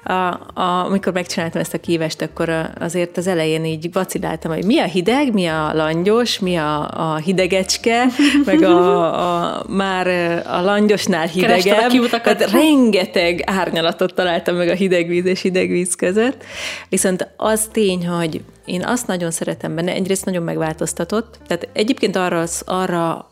A, 0.04 0.14
a, 0.14 0.86
amikor 0.86 1.14
megcsináltam 1.14 1.62
ezt 1.62 1.74
a 1.74 1.78
kihívást, 1.80 2.22
akkor 2.22 2.50
a- 2.50 2.70
azért 2.80 3.18
az 3.18 3.28
elején 3.28 3.66
így 3.66 3.92
vaciláltam, 3.94 4.52
hogy 4.52 4.66
mi 4.66 4.80
a 4.80 4.86
hideg, 4.86 5.34
mi 5.34 5.46
a 5.46 5.74
langyos, 5.74 6.40
mi 6.40 6.56
a, 6.56 6.90
a 7.12 7.16
hidegecske, 7.16 8.06
meg 8.46 8.64
a, 8.64 9.56
a 9.58 9.64
már 9.68 10.08
a 10.48 10.62
langyosnál 10.62 11.26
a 11.26 11.30
hidegebb. 11.30 11.90
kiutakat. 11.90 12.38
Tehát 12.38 12.54
rengeteg 12.54 13.42
árnyalatot 13.46 14.14
találtam 14.14 14.56
meg 14.56 14.70
a 14.70 14.74
hideg 14.74 15.08
víz 15.08 15.26
és 15.26 15.42
hideg 15.42 15.70
víz 15.70 15.96
között. 15.96 16.44
Viszont 16.90 17.28
az 17.38 17.68
tény, 17.72 18.08
hogy 18.08 18.42
én 18.66 18.84
azt 18.86 19.08
nagyon 19.08 19.32
szeretem 19.32 19.76
benne, 19.76 19.92
egyrészt 19.92 20.26
nagyon 20.26 20.44
megváltoztatott. 20.44 21.40
Tehát 21.48 21.68
egyébként 21.74 22.16
arra, 22.16 22.44
arra 22.66 23.30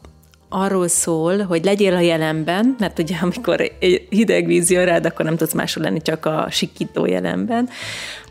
arról 0.49 0.87
szól, 0.87 1.43
hogy 1.43 1.63
legyél 1.63 1.93
a 1.93 1.99
jelenben, 1.99 2.75
mert 2.79 2.99
ugye 2.99 3.15
amikor 3.21 3.61
egy 3.79 4.07
hideg 4.09 4.45
víz 4.45 4.69
jön 4.69 4.85
rád, 4.85 5.05
akkor 5.05 5.25
nem 5.25 5.37
tudsz 5.37 5.53
máshol 5.53 5.83
lenni, 5.83 6.01
csak 6.01 6.25
a 6.25 6.47
sikító 6.49 7.05
jelenben. 7.05 7.69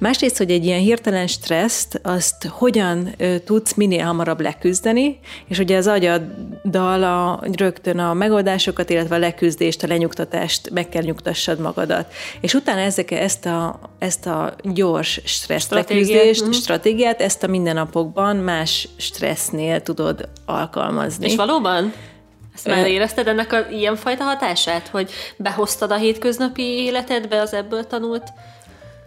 Másrészt, 0.00 0.36
hogy 0.36 0.50
egy 0.50 0.64
ilyen 0.64 0.80
hirtelen 0.80 1.26
stresszt, 1.26 2.00
azt 2.02 2.46
hogyan 2.46 3.14
tudsz 3.44 3.74
minél 3.74 4.04
hamarabb 4.04 4.40
leküzdeni, 4.40 5.18
és 5.48 5.58
ugye 5.58 5.76
az 5.76 5.86
agyaddal 5.86 7.02
a, 7.02 7.42
rögtön 7.56 7.98
a 7.98 8.14
megoldásokat, 8.14 8.90
illetve 8.90 9.14
a 9.14 9.18
leküzdést, 9.18 9.82
a 9.82 9.86
lenyugtatást 9.86 10.70
meg 10.70 10.88
kell 10.88 11.02
nyugtassad 11.02 11.60
magadat. 11.60 12.12
És 12.40 12.54
utána 12.54 12.80
ezek, 12.80 13.10
ezt, 13.10 13.46
a, 13.46 13.80
ezt 13.98 14.26
a 14.26 14.54
gyors 14.62 15.20
stressz 15.24 15.64
Stratégiát, 15.64 16.08
leküzdést, 16.08 16.42
mhm. 16.42 16.50
stratégiát, 16.50 17.20
ezt 17.20 17.42
a 17.42 17.46
mindennapokban 17.46 18.36
más 18.36 18.88
stressznél 18.96 19.82
tudod 19.82 20.28
alkalmazni. 20.46 21.26
És 21.26 21.36
valóban? 21.36 21.92
Ezt 22.54 22.66
már 22.66 22.86
érezted 22.86 23.26
ennek 23.28 23.52
a 23.52 23.66
ilyenfajta 23.70 24.24
hatását, 24.24 24.88
hogy 24.88 25.10
behoztad 25.36 25.90
a 25.90 25.96
hétköznapi 25.96 26.62
életedbe 26.62 27.40
az 27.40 27.52
ebből 27.52 27.86
tanult? 27.86 28.22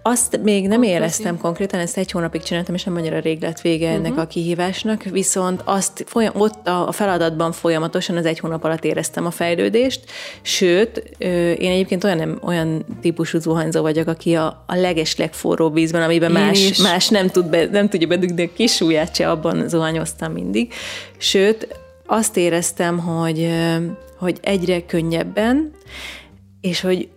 Azt 0.08 0.40
még 0.44 0.68
nem 0.68 0.84
éreztem 0.84 1.38
konkrétan, 1.38 1.80
ezt 1.80 1.98
egy 1.98 2.12
hónapig 2.12 2.44
csináltam, 2.44 2.76
és 2.76 2.84
nem 2.84 2.96
annyira 2.96 3.20
rég 3.20 3.42
lett 3.42 3.62
vége 3.62 3.90
ennek 3.90 4.10
uh-huh. 4.10 4.20
a 4.20 4.28
kihívásnak, 4.28 5.04
viszont 5.04 5.62
azt 5.66 6.04
folyam, 6.08 6.34
ott 6.38 6.68
a, 6.68 6.92
feladatban 6.92 7.52
folyamatosan 7.52 8.18
az 8.18 8.26
egy 8.26 8.40
hónap 8.40 8.64
alatt 8.64 8.84
éreztem 8.84 9.26
a 9.26 9.32
fejlődést, 9.32 10.02
sőt, 10.42 10.98
én 11.58 11.72
egyébként 11.72 12.04
olyan, 12.04 12.40
olyan 12.44 12.86
típusú 13.02 13.40
zuhanyzó 13.40 13.82
vagyok, 13.82 14.08
aki 14.08 14.36
a, 14.36 14.64
a 14.68 14.76
leges 14.76 15.18
legforróbb 15.18 15.74
vízben, 15.74 16.02
amiben 16.02 16.36
Én 16.36 16.44
más, 16.44 16.70
is. 16.70 16.78
más 16.78 17.08
nem, 17.08 17.28
tud 17.28 17.46
be, 17.46 17.66
nem 17.66 17.90
tudja 17.90 18.08
bedugni 18.08 18.44
a 18.44 18.54
kis 18.56 18.76
súlyát 18.76 19.16
se, 19.16 19.30
abban 19.30 19.70
zuhanyoztam 19.70 20.32
mindig. 20.32 20.74
Sőt, 21.18 21.68
azt 22.08 22.38
éreztem, 22.38 23.00
hogy, 23.00 23.50
hogy 24.18 24.38
egyre 24.42 24.86
könnyebben, 24.86 25.72
és 26.62 26.82
hogy 26.82 27.10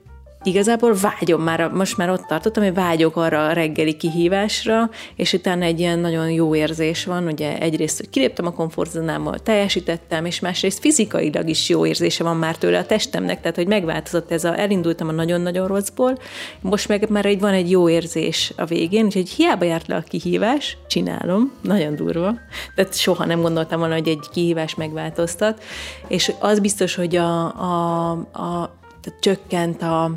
igazából 0.43 0.95
vágyom 0.95 1.43
már, 1.43 1.71
most 1.71 1.97
már 1.97 2.11
ott 2.11 2.27
tartottam, 2.27 2.63
hogy 2.63 2.75
vágyok 2.75 3.17
arra 3.17 3.47
a 3.47 3.53
reggeli 3.53 3.97
kihívásra, 3.97 4.91
és 5.17 5.33
utána 5.33 5.65
egy 5.65 5.81
ilyen 5.81 5.99
nagyon 5.99 6.31
jó 6.31 6.55
érzés 6.55 7.05
van, 7.05 7.27
ugye 7.27 7.59
egyrészt, 7.59 7.97
hogy 7.97 8.11
kiléptem 8.11 8.47
a 8.47 8.53
komfortzónámból, 8.53 9.39
teljesítettem, 9.39 10.25
és 10.25 10.41
másrészt 10.41 10.79
fizikailag 10.79 11.49
is 11.49 11.69
jó 11.69 11.87
érzése 11.87 12.25
van 12.25 12.37
már 12.37 12.57
tőle 12.57 12.79
a 12.79 12.87
testemnek, 12.87 13.41
tehát 13.41 13.57
hogy 13.57 13.67
megváltozott 13.67 14.33
ez 14.33 14.45
a, 14.45 14.59
elindultam 14.59 15.09
a 15.09 15.13
nagyon-nagyon 15.13 15.67
rosszból, 15.67 16.19
most 16.61 16.89
meg 16.89 17.09
már 17.09 17.27
egy, 17.27 17.41
van 17.41 17.53
egy 17.53 17.71
jó 17.71 17.89
érzés 17.89 18.53
a 18.57 18.65
végén, 18.65 19.05
úgyhogy 19.05 19.29
hiába 19.29 19.65
járt 19.65 19.87
le 19.87 19.97
a 19.97 20.03
kihívás, 20.09 20.77
csinálom, 20.89 21.53
nagyon 21.61 21.97
durva, 21.97 22.35
tehát 22.75 22.95
soha 22.95 23.25
nem 23.25 23.41
gondoltam 23.41 23.79
volna, 23.79 23.95
hogy 23.95 24.09
egy 24.09 24.29
kihívás 24.33 24.75
megváltoztat, 24.75 25.63
és 26.09 26.33
az 26.39 26.61
biztos, 26.61 26.95
hogy 26.95 27.17
a, 27.17 27.45
a, 27.45 28.11
a 28.33 28.79
tehát 29.01 29.21
csökkent 29.21 29.83
a, 29.83 30.11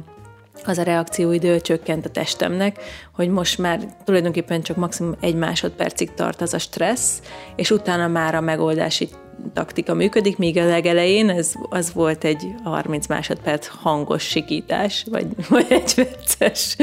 az 0.68 0.78
a 0.78 0.84
reakcióidő 0.84 1.62
csökkent 1.62 2.06
a 2.06 2.10
testemnek, 2.10 2.84
hogy 3.14 3.30
most 3.30 3.58
már 3.58 3.80
tulajdonképpen 4.04 4.62
csak 4.62 4.78
maximum 4.78 5.16
egy 5.20 5.36
másodpercig 5.36 6.14
tart 6.14 6.42
az 6.42 6.54
a 6.54 6.60
stressz, 6.60 7.22
és 7.56 7.72
utána 7.72 8.08
már 8.08 8.36
a 8.36 8.42
megoldási 8.42 9.10
taktika 9.54 9.94
működik, 9.94 10.38
míg 10.38 10.58
a 10.58 10.66
legelején 10.66 11.30
ez, 11.30 11.54
az 11.70 11.94
volt 11.94 12.24
egy 12.24 12.48
30 12.64 13.08
másodperc 13.08 13.68
hangos 13.68 14.24
sikítás, 14.24 15.06
vagy, 15.10 15.28
vagy 15.50 15.66
egy 15.70 15.94
perces, 15.94 16.76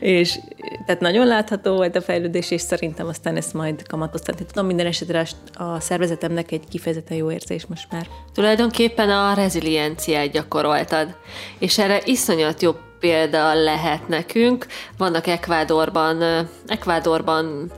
és 0.00 0.38
tehát 0.86 1.00
nagyon 1.00 1.26
látható 1.26 1.74
volt 1.74 1.96
a 1.96 2.00
fejlődés, 2.00 2.50
és 2.50 2.60
szerintem 2.60 3.06
aztán 3.06 3.36
ezt 3.36 3.54
majd 3.54 3.86
kamatoztatni 3.86 4.46
tudom. 4.46 4.66
Minden 4.66 4.86
esetre 4.86 5.26
a- 5.54 5.80
szervezetemnek 5.80 6.52
egy 6.52 6.64
kifejezetten 6.68 7.16
jó 7.16 7.30
érzés 7.30 7.66
most 7.66 7.86
már. 7.90 8.06
Tulajdonképpen 8.34 9.10
a 9.10 9.34
rezilienciát 9.34 10.30
gyakoroltad, 10.30 11.16
és 11.58 11.78
erre 11.78 12.00
iszonyat 12.04 12.62
jó 12.62 12.70
példa 13.06 13.54
lehet 13.54 14.08
nekünk. 14.08 14.66
Vannak 14.98 15.26
Ekvádorban, 15.26 16.48
Ekvádorban 16.66 17.72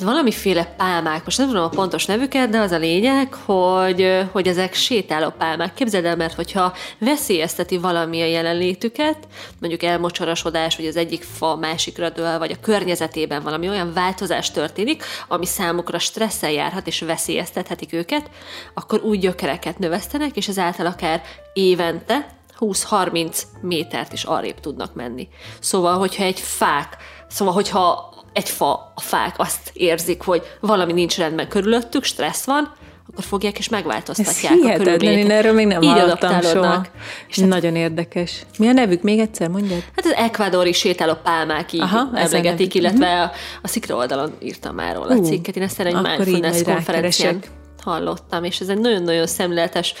valamiféle 0.00 0.64
pálmák, 0.76 1.24
most 1.24 1.38
nem 1.38 1.48
tudom 1.48 1.64
a 1.64 1.68
pontos 1.68 2.06
nevüket, 2.06 2.48
de 2.48 2.58
az 2.58 2.70
a 2.70 2.78
lényeg, 2.78 3.34
hogy, 3.34 4.26
hogy 4.32 4.46
ezek 4.46 4.74
sétáló 4.74 5.30
pálmák. 5.38 5.74
Képzeld 5.74 6.04
el, 6.04 6.16
mert 6.16 6.34
hogyha 6.34 6.72
veszélyezteti 6.98 7.78
valami 7.78 8.22
a 8.22 8.26
jelenlétüket, 8.26 9.16
mondjuk 9.58 9.82
elmocsorosodás, 9.82 10.76
vagy 10.76 10.86
az 10.86 10.96
egyik 10.96 11.22
fa 11.22 11.56
másikra 11.56 12.08
dől, 12.08 12.38
vagy 12.38 12.50
a 12.50 12.60
környezetében 12.60 13.42
valami 13.42 13.68
olyan 13.68 13.92
változás 13.92 14.50
történik, 14.50 15.04
ami 15.28 15.46
számukra 15.46 15.98
stresszel 15.98 16.50
járhat 16.50 16.86
és 16.86 17.00
veszélyeztethetik 17.00 17.92
őket, 17.92 18.30
akkor 18.74 19.00
úgy 19.02 19.18
gyökereket 19.18 19.78
növesztenek, 19.78 20.36
és 20.36 20.48
ezáltal 20.48 20.86
akár 20.86 21.22
évente 21.52 22.38
20-30 22.60 23.42
métert 23.60 24.12
is 24.12 24.24
arrébb 24.24 24.60
tudnak 24.60 24.94
menni. 24.94 25.28
Szóval, 25.60 25.98
hogyha 25.98 26.24
egy 26.24 26.40
fák, 26.40 26.96
szóval, 27.28 27.54
hogyha 27.54 28.14
egy 28.32 28.48
fa, 28.48 28.92
a 28.94 29.00
fák 29.00 29.34
azt 29.38 29.70
érzik, 29.72 30.22
hogy 30.22 30.42
valami 30.60 30.92
nincs 30.92 31.16
rendben 31.16 31.48
körülöttük, 31.48 32.04
stressz 32.04 32.44
van, 32.44 32.72
akkor 33.12 33.24
fogják 33.24 33.58
és 33.58 33.68
megváltoztatják 33.68 34.52
Ez 34.52 34.58
a 34.58 34.82
körülményeket. 34.82 35.24
én 35.24 35.30
erről 35.30 35.52
még 35.52 35.66
nem 35.66 35.82
Így 35.82 35.90
hallottam 35.90 36.40
soha. 36.40 36.86
És 37.28 37.36
Nagyon 37.36 37.76
érdekes. 37.76 38.42
Mi 38.58 38.68
a 38.68 38.72
nevük? 38.72 39.02
Még 39.02 39.18
egyszer 39.18 39.48
mondjad? 39.48 39.84
Hát 39.96 40.04
az 40.04 40.12
ekvádori 40.12 40.72
sétáló 40.72 41.14
pálmák 41.22 41.72
így 41.72 41.80
Aha, 41.80 42.08
emlegetik, 42.14 42.74
illetve 42.74 43.22
a, 43.22 43.30
a 43.62 43.68
Szikra 43.68 43.96
oldalon 43.96 44.32
írtam 44.40 44.74
már 44.74 44.94
róla 44.94 45.14
a 45.14 45.16
Ú, 45.16 45.24
cikket. 45.24 45.56
Én 45.56 45.62
ezt 45.62 45.80
egy 45.80 45.94
mindfulness 45.94 46.62
konferencián 46.62 47.42
hallottam, 47.82 48.44
és 48.44 48.60
ez 48.60 48.68
egy 48.68 48.78
nagyon-nagyon 48.78 49.26
szemléletes 49.26 49.94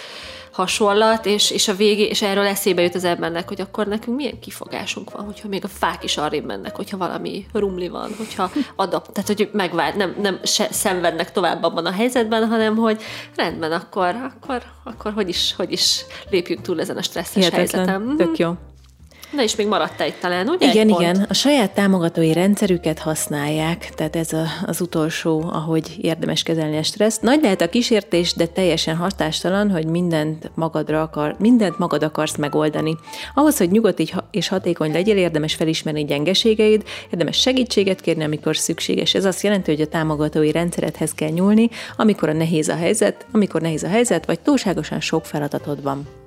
hasonlat, 0.60 1.26
és, 1.26 1.50
és 1.50 1.68
a 1.68 1.74
végé, 1.74 2.02
és 2.02 2.22
erről 2.22 2.46
eszébe 2.46 2.82
jut 2.82 2.94
az 2.94 3.04
embernek, 3.04 3.48
hogy 3.48 3.60
akkor 3.60 3.86
nekünk 3.86 4.16
milyen 4.16 4.40
kifogásunk 4.40 5.10
van, 5.10 5.24
hogyha 5.24 5.48
még 5.48 5.64
a 5.64 5.68
fák 5.68 6.04
is 6.04 6.16
arrébb 6.16 6.44
mennek, 6.44 6.76
hogyha 6.76 6.96
valami 6.96 7.46
rumli 7.52 7.88
van, 7.88 8.10
hogyha 8.16 8.50
adapt, 8.76 9.12
tehát 9.12 9.28
hogy 9.28 9.50
megvált, 9.52 9.96
nem, 9.96 10.14
nem 10.20 10.40
se, 10.42 10.68
szenvednek 10.70 11.32
tovább 11.32 11.62
abban 11.62 11.86
a 11.86 11.92
helyzetben, 11.92 12.48
hanem 12.48 12.76
hogy 12.76 13.02
rendben, 13.36 13.72
akkor, 13.72 14.14
akkor, 14.14 14.62
akkor 14.84 15.12
hogy 15.12 15.28
is, 15.28 15.54
hogy 15.56 15.72
is 15.72 16.04
lépjünk 16.30 16.60
túl 16.60 16.80
ezen 16.80 16.96
a 16.96 17.02
stresszes. 17.02 17.48
Hihetetlen. 17.48 18.00
Mhm. 18.00 18.16
Tök 18.16 18.38
jó. 18.38 18.54
Na 19.30 19.42
és 19.42 19.56
még 19.56 19.66
maradt 19.66 20.00
egy 20.00 20.14
talán, 20.14 20.48
ugye? 20.48 20.70
Igen, 20.70 20.88
igen. 20.88 21.26
A 21.28 21.34
saját 21.34 21.70
támogatói 21.70 22.32
rendszerüket 22.32 22.98
használják, 22.98 23.90
tehát 23.94 24.16
ez 24.16 24.32
a, 24.32 24.44
az 24.66 24.80
utolsó, 24.80 25.50
ahogy 25.52 25.96
érdemes 26.00 26.42
kezelni 26.42 26.76
a 26.76 26.82
stresszt. 26.82 27.22
Nagy 27.22 27.42
lehet 27.42 27.60
a 27.60 27.68
kísértés, 27.68 28.34
de 28.34 28.46
teljesen 28.46 28.96
hatástalan, 28.96 29.70
hogy 29.70 29.86
mindent 29.86 30.50
magadra 30.54 31.02
akar, 31.02 31.36
mindent 31.38 31.78
magad 31.78 32.02
akarsz 32.02 32.36
megoldani. 32.36 32.96
Ahhoz, 33.34 33.58
hogy 33.58 33.70
nyugodt 33.70 34.02
és 34.30 34.48
hatékony 34.48 34.92
legyél, 34.92 35.16
érdemes 35.16 35.54
felismerni 35.54 36.04
gyengeségeid, 36.04 36.84
érdemes 37.10 37.36
segítséget 37.36 38.00
kérni, 38.00 38.24
amikor 38.24 38.56
szükséges. 38.56 39.14
Ez 39.14 39.24
azt 39.24 39.42
jelenti, 39.42 39.70
hogy 39.70 39.80
a 39.80 39.86
támogatói 39.86 40.50
rendszeredhez 40.50 41.12
kell 41.12 41.30
nyúlni, 41.30 41.68
amikor 41.96 42.28
a 42.28 42.32
nehéz 42.32 42.68
a 42.68 42.76
helyzet, 42.76 43.26
amikor 43.32 43.60
nehéz 43.60 43.82
a 43.82 43.88
helyzet, 43.88 44.26
vagy 44.26 44.40
túlságosan 44.40 45.00
sok 45.00 45.24
feladatod 45.24 45.82
van. 45.82 46.19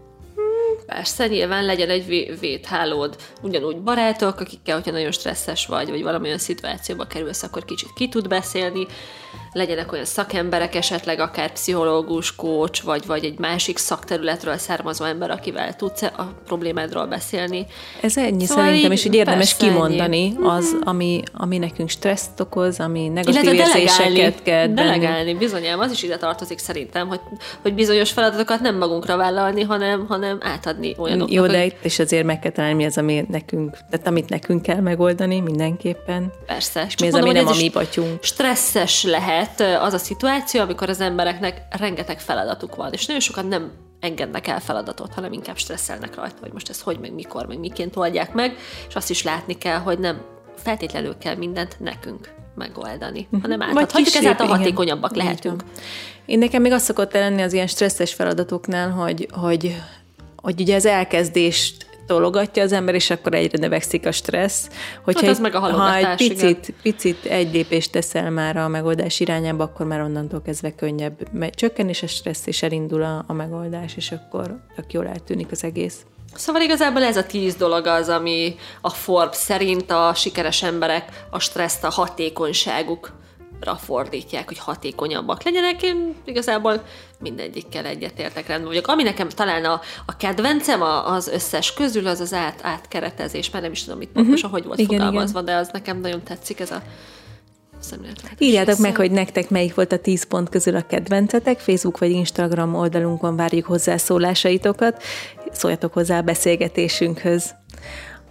Persze, 0.93 1.27
nyilván 1.27 1.65
legyen 1.65 1.89
egy 1.89 2.05
vé- 2.05 2.39
védhálód, 2.39 3.15
ugyanúgy 3.41 3.81
barátok, 3.81 4.39
akikkel, 4.39 4.75
hogyha 4.75 4.91
nagyon 4.91 5.11
stresszes 5.11 5.65
vagy, 5.65 5.89
vagy 5.89 6.03
valamilyen 6.03 6.37
szituációba 6.37 7.05
kerülsz, 7.05 7.43
akkor 7.43 7.65
kicsit 7.65 7.93
ki 7.95 8.09
tud 8.09 8.27
beszélni, 8.27 8.87
legyenek 9.53 9.91
olyan 9.91 10.05
szakemberek, 10.05 10.75
esetleg 10.75 11.19
akár 11.19 11.51
pszichológus, 11.51 12.35
coach, 12.35 12.83
vagy, 12.83 13.05
vagy 13.05 13.23
egy 13.23 13.39
másik 13.39 13.77
szakterületről 13.77 14.57
származó 14.57 15.05
ember, 15.05 15.31
akivel 15.31 15.75
tudsz 15.75 16.01
a 16.01 16.33
problémádról 16.45 17.05
beszélni. 17.05 17.65
Ez 18.01 18.17
ennyi 18.17 18.45
Szóval 18.45 18.63
szerintem, 18.63 18.91
és 18.91 19.05
így 19.05 19.15
érdemes 19.15 19.57
kimondani 19.57 20.35
az, 20.43 20.75
ami, 20.83 21.21
ami 21.33 21.57
nekünk 21.57 21.89
stresszt 21.89 22.39
okoz, 22.39 22.79
ami 22.79 23.07
negatív 23.07 23.43
Illetve 23.43 23.79
érzéseket 23.79 24.13
delegálni, 24.13 24.43
bennünk. 24.43 24.75
delegálni, 24.75 25.33
bizonyám, 25.33 25.79
az 25.79 25.91
is 25.91 26.03
ide 26.03 26.17
tartozik 26.17 26.57
szerintem, 26.57 27.07
hogy, 27.07 27.19
hogy 27.61 27.73
bizonyos 27.73 28.11
feladatokat 28.11 28.59
nem 28.59 28.77
magunkra 28.77 29.17
vállalni, 29.17 29.61
hanem, 29.61 30.05
hanem 30.07 30.37
átadni 30.41 30.95
olyanoknak. 30.97 31.35
Jó, 31.35 31.45
de 31.47 31.65
itt 31.65 31.85
is 31.85 31.99
azért 31.99 32.25
meg 32.25 32.39
kell 32.39 32.51
találni, 32.51 32.75
mi 32.75 32.85
az, 32.85 32.97
ami 32.97 33.25
nekünk, 33.29 33.77
tehát 33.89 34.07
amit 34.07 34.29
nekünk 34.29 34.61
kell 34.61 34.79
megoldani 34.79 35.39
mindenképpen. 35.39 36.31
Persze. 36.45 36.83
És 36.87 36.97
mi 36.97 37.07
az, 37.07 37.13
ami 37.13 37.31
nem 37.31 37.47
a 37.47 37.55
mi 37.55 37.69
batyunk. 37.69 38.23
Stresszes 38.23 39.03
lehet 39.03 39.42
az 39.59 39.93
a 39.93 39.97
szituáció, 39.97 40.61
amikor 40.61 40.89
az 40.89 40.99
embereknek 40.99 41.61
rengeteg 41.69 42.19
feladatuk 42.19 42.75
van, 42.75 42.93
és 42.93 43.05
nagyon 43.05 43.21
sokan 43.21 43.45
nem 43.45 43.71
engednek 43.99 44.47
el 44.47 44.59
feladatot, 44.59 45.13
hanem 45.13 45.33
inkább 45.33 45.57
stresszelnek 45.57 46.15
rajta, 46.15 46.37
hogy 46.39 46.53
most 46.53 46.69
ez 46.69 46.81
hogy, 46.81 46.99
meg 46.99 47.13
mikor, 47.13 47.45
meg 47.45 47.59
miként 47.59 47.95
oldják 47.95 48.33
meg, 48.33 48.55
és 48.87 48.95
azt 48.95 49.09
is 49.09 49.23
látni 49.23 49.57
kell, 49.57 49.79
hogy 49.79 49.99
nem 49.99 50.21
feltétlenül 50.55 51.17
kell 51.17 51.35
mindent 51.35 51.79
nekünk 51.79 52.33
megoldani, 52.55 53.27
hanem 53.41 53.61
átadhatjuk, 53.61 54.15
ezáltal 54.15 54.45
igen. 54.45 54.57
hatékonyabbak 54.57 55.11
Így 55.11 55.17
lehetünk. 55.17 55.63
Én 56.25 56.37
nekem 56.37 56.61
még 56.61 56.71
azt 56.71 56.85
szokott 56.85 57.13
lenni 57.13 57.41
az 57.41 57.53
ilyen 57.53 57.67
stresszes 57.67 58.13
feladatoknál, 58.13 58.89
hogy, 58.89 59.27
hogy, 59.31 59.81
hogy 60.35 60.61
ugye 60.61 60.75
az 60.75 60.85
elkezdést 60.85 61.85
tologatja 62.05 62.63
az 62.63 62.71
ember, 62.71 62.95
és 62.95 63.09
akkor 63.09 63.33
egyre 63.33 63.57
növekszik 63.57 64.05
a 64.05 64.11
stressz. 64.11 64.67
Hogyha 65.03 65.25
Hát 65.25 65.35
egy- 65.35 65.41
meg 65.41 65.55
a 65.55 65.59
ha 65.59 65.95
egy 65.95 66.15
picit, 66.15 66.73
picit 66.81 67.25
egy 67.25 67.53
lépést 67.53 67.91
teszel 67.91 68.29
már 68.29 68.57
a 68.57 68.67
megoldás 68.67 69.19
irányába, 69.19 69.63
akkor 69.63 69.85
már 69.85 70.01
onnantól 70.01 70.41
kezdve 70.41 70.75
könnyebb 70.75 71.49
csökken, 71.55 71.89
és 71.89 72.03
a 72.03 72.07
stressz, 72.07 72.47
és 72.47 72.63
elindul 72.63 73.03
a, 73.03 73.23
a 73.27 73.33
megoldás, 73.33 73.95
és 73.95 74.11
akkor 74.11 74.59
tök 74.75 74.93
jól 74.93 75.07
eltűnik 75.07 75.51
az 75.51 75.63
egész. 75.63 76.05
Szóval 76.35 76.61
igazából 76.61 77.03
ez 77.03 77.17
a 77.17 77.25
tíz 77.25 77.55
dolog 77.55 77.85
az, 77.87 78.09
ami 78.09 78.55
a 78.81 78.89
Forbes 78.89 79.35
szerint 79.37 79.91
a 79.91 80.13
sikeres 80.15 80.63
emberek 80.63 81.25
a 81.29 81.39
stresszt 81.39 81.83
a 81.83 81.89
hatékonyságukra 83.63 83.75
fordítják, 83.75 84.47
hogy 84.47 84.57
hatékonyabbak 84.57 85.43
legyenek. 85.43 85.83
Én 85.83 86.15
igazából 86.25 86.83
mindegyikkel 87.19 87.85
egyetértek 87.85 88.47
rendben 88.47 88.67
vagyok. 88.69 88.87
Ami 88.87 89.03
nekem 89.03 89.29
talán 89.29 89.65
a, 89.65 89.81
a 90.05 90.17
kedvencem 90.17 90.81
a- 90.81 91.11
az 91.13 91.27
összes 91.27 91.73
közül, 91.73 92.07
az 92.07 92.19
az 92.19 92.33
át, 92.33 92.59
átkeretezés, 92.63 93.49
mert 93.49 93.63
nem 93.63 93.71
is 93.71 93.83
tudom, 93.83 94.01
itt 94.01 94.11
pontosan 94.11 94.49
hogy 94.49 94.65
volt 94.65 94.79
Igen, 94.79 94.99
fogalmazva, 94.99 95.41
de 95.41 95.55
az 95.55 95.69
nekem 95.71 95.99
nagyon 95.99 96.23
tetszik 96.23 96.59
ez 96.59 96.71
a 96.71 96.81
Írjátok 98.37 98.77
meg, 98.77 98.95
hogy 98.95 99.11
nektek 99.11 99.49
melyik 99.49 99.75
volt 99.75 99.91
a 99.91 99.97
10 99.97 100.23
pont 100.23 100.49
közül 100.49 100.75
a 100.75 100.85
kedvencetek. 100.87 101.59
Facebook 101.59 101.97
vagy 101.97 102.09
Instagram 102.09 102.75
oldalunkon 102.75 103.35
várjuk 103.35 103.65
hozzászólásaitokat. 103.65 105.03
Szóljatok 105.51 105.93
hozzá 105.93 106.17
a 106.17 106.21
beszélgetésünkhöz. 106.21 107.53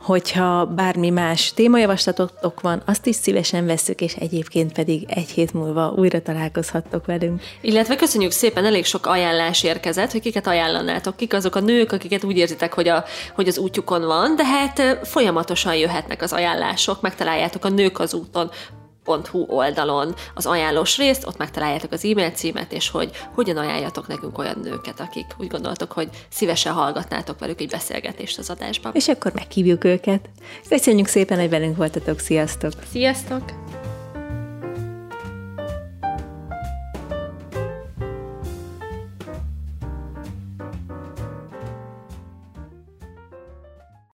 Hogyha 0.02 0.66
bármi 0.66 1.10
más 1.10 1.52
témajavaslatotok 1.54 2.60
van, 2.60 2.82
azt 2.86 3.06
is 3.06 3.16
szívesen 3.16 3.66
vesszük, 3.66 4.00
és 4.00 4.14
egyébként 4.14 4.72
pedig 4.72 5.04
egy 5.08 5.28
hét 5.28 5.52
múlva 5.52 5.92
újra 5.96 6.22
találkozhattok 6.22 7.06
velünk. 7.06 7.42
Illetve 7.60 7.96
köszönjük 7.96 8.30
szépen, 8.30 8.64
elég 8.64 8.84
sok 8.84 9.06
ajánlás 9.06 9.62
érkezett, 9.62 10.12
hogy 10.12 10.20
kiket 10.20 10.46
ajánlanátok, 10.46 11.16
kik 11.16 11.34
azok 11.34 11.54
a 11.54 11.60
nők, 11.60 11.92
akiket 11.92 12.24
úgy 12.24 12.36
érzitek, 12.36 12.72
hogy, 12.72 12.88
a, 12.88 13.04
hogy 13.34 13.48
az 13.48 13.58
útjukon 13.58 14.06
van, 14.06 14.36
de 14.36 14.44
hát 14.44 14.98
folyamatosan 15.02 15.74
jöhetnek 15.74 16.22
az 16.22 16.32
ajánlások, 16.32 17.00
megtaláljátok 17.00 17.64
a 17.64 17.68
nők 17.68 17.98
az 17.98 18.14
úton 18.14 18.50
.hu 19.04 19.44
oldalon 19.48 20.14
az 20.34 20.46
ajánlós 20.46 20.96
részt, 20.96 21.26
ott 21.26 21.36
megtaláljátok 21.36 21.92
az 21.92 22.04
e-mail 22.04 22.30
címet, 22.30 22.72
és 22.72 22.90
hogy 22.90 23.10
hogyan 23.34 23.56
ajánljatok 23.56 24.06
nekünk 24.06 24.38
olyan 24.38 24.60
nőket, 24.62 25.00
akik 25.00 25.26
úgy 25.38 25.46
gondoltok, 25.46 25.92
hogy 25.92 26.08
szívesen 26.30 26.72
hallgatnátok 26.72 27.38
velük 27.38 27.60
egy 27.60 27.70
beszélgetést 27.70 28.38
az 28.38 28.50
adásban. 28.50 28.92
És 28.94 29.08
akkor 29.08 29.32
meghívjuk 29.34 29.84
őket. 29.84 30.28
Köszönjük 30.68 31.06
szépen, 31.06 31.38
hogy 31.38 31.50
velünk 31.50 31.76
voltatok. 31.76 32.18
Sziasztok! 32.18 32.72
Sziasztok! 32.90 33.42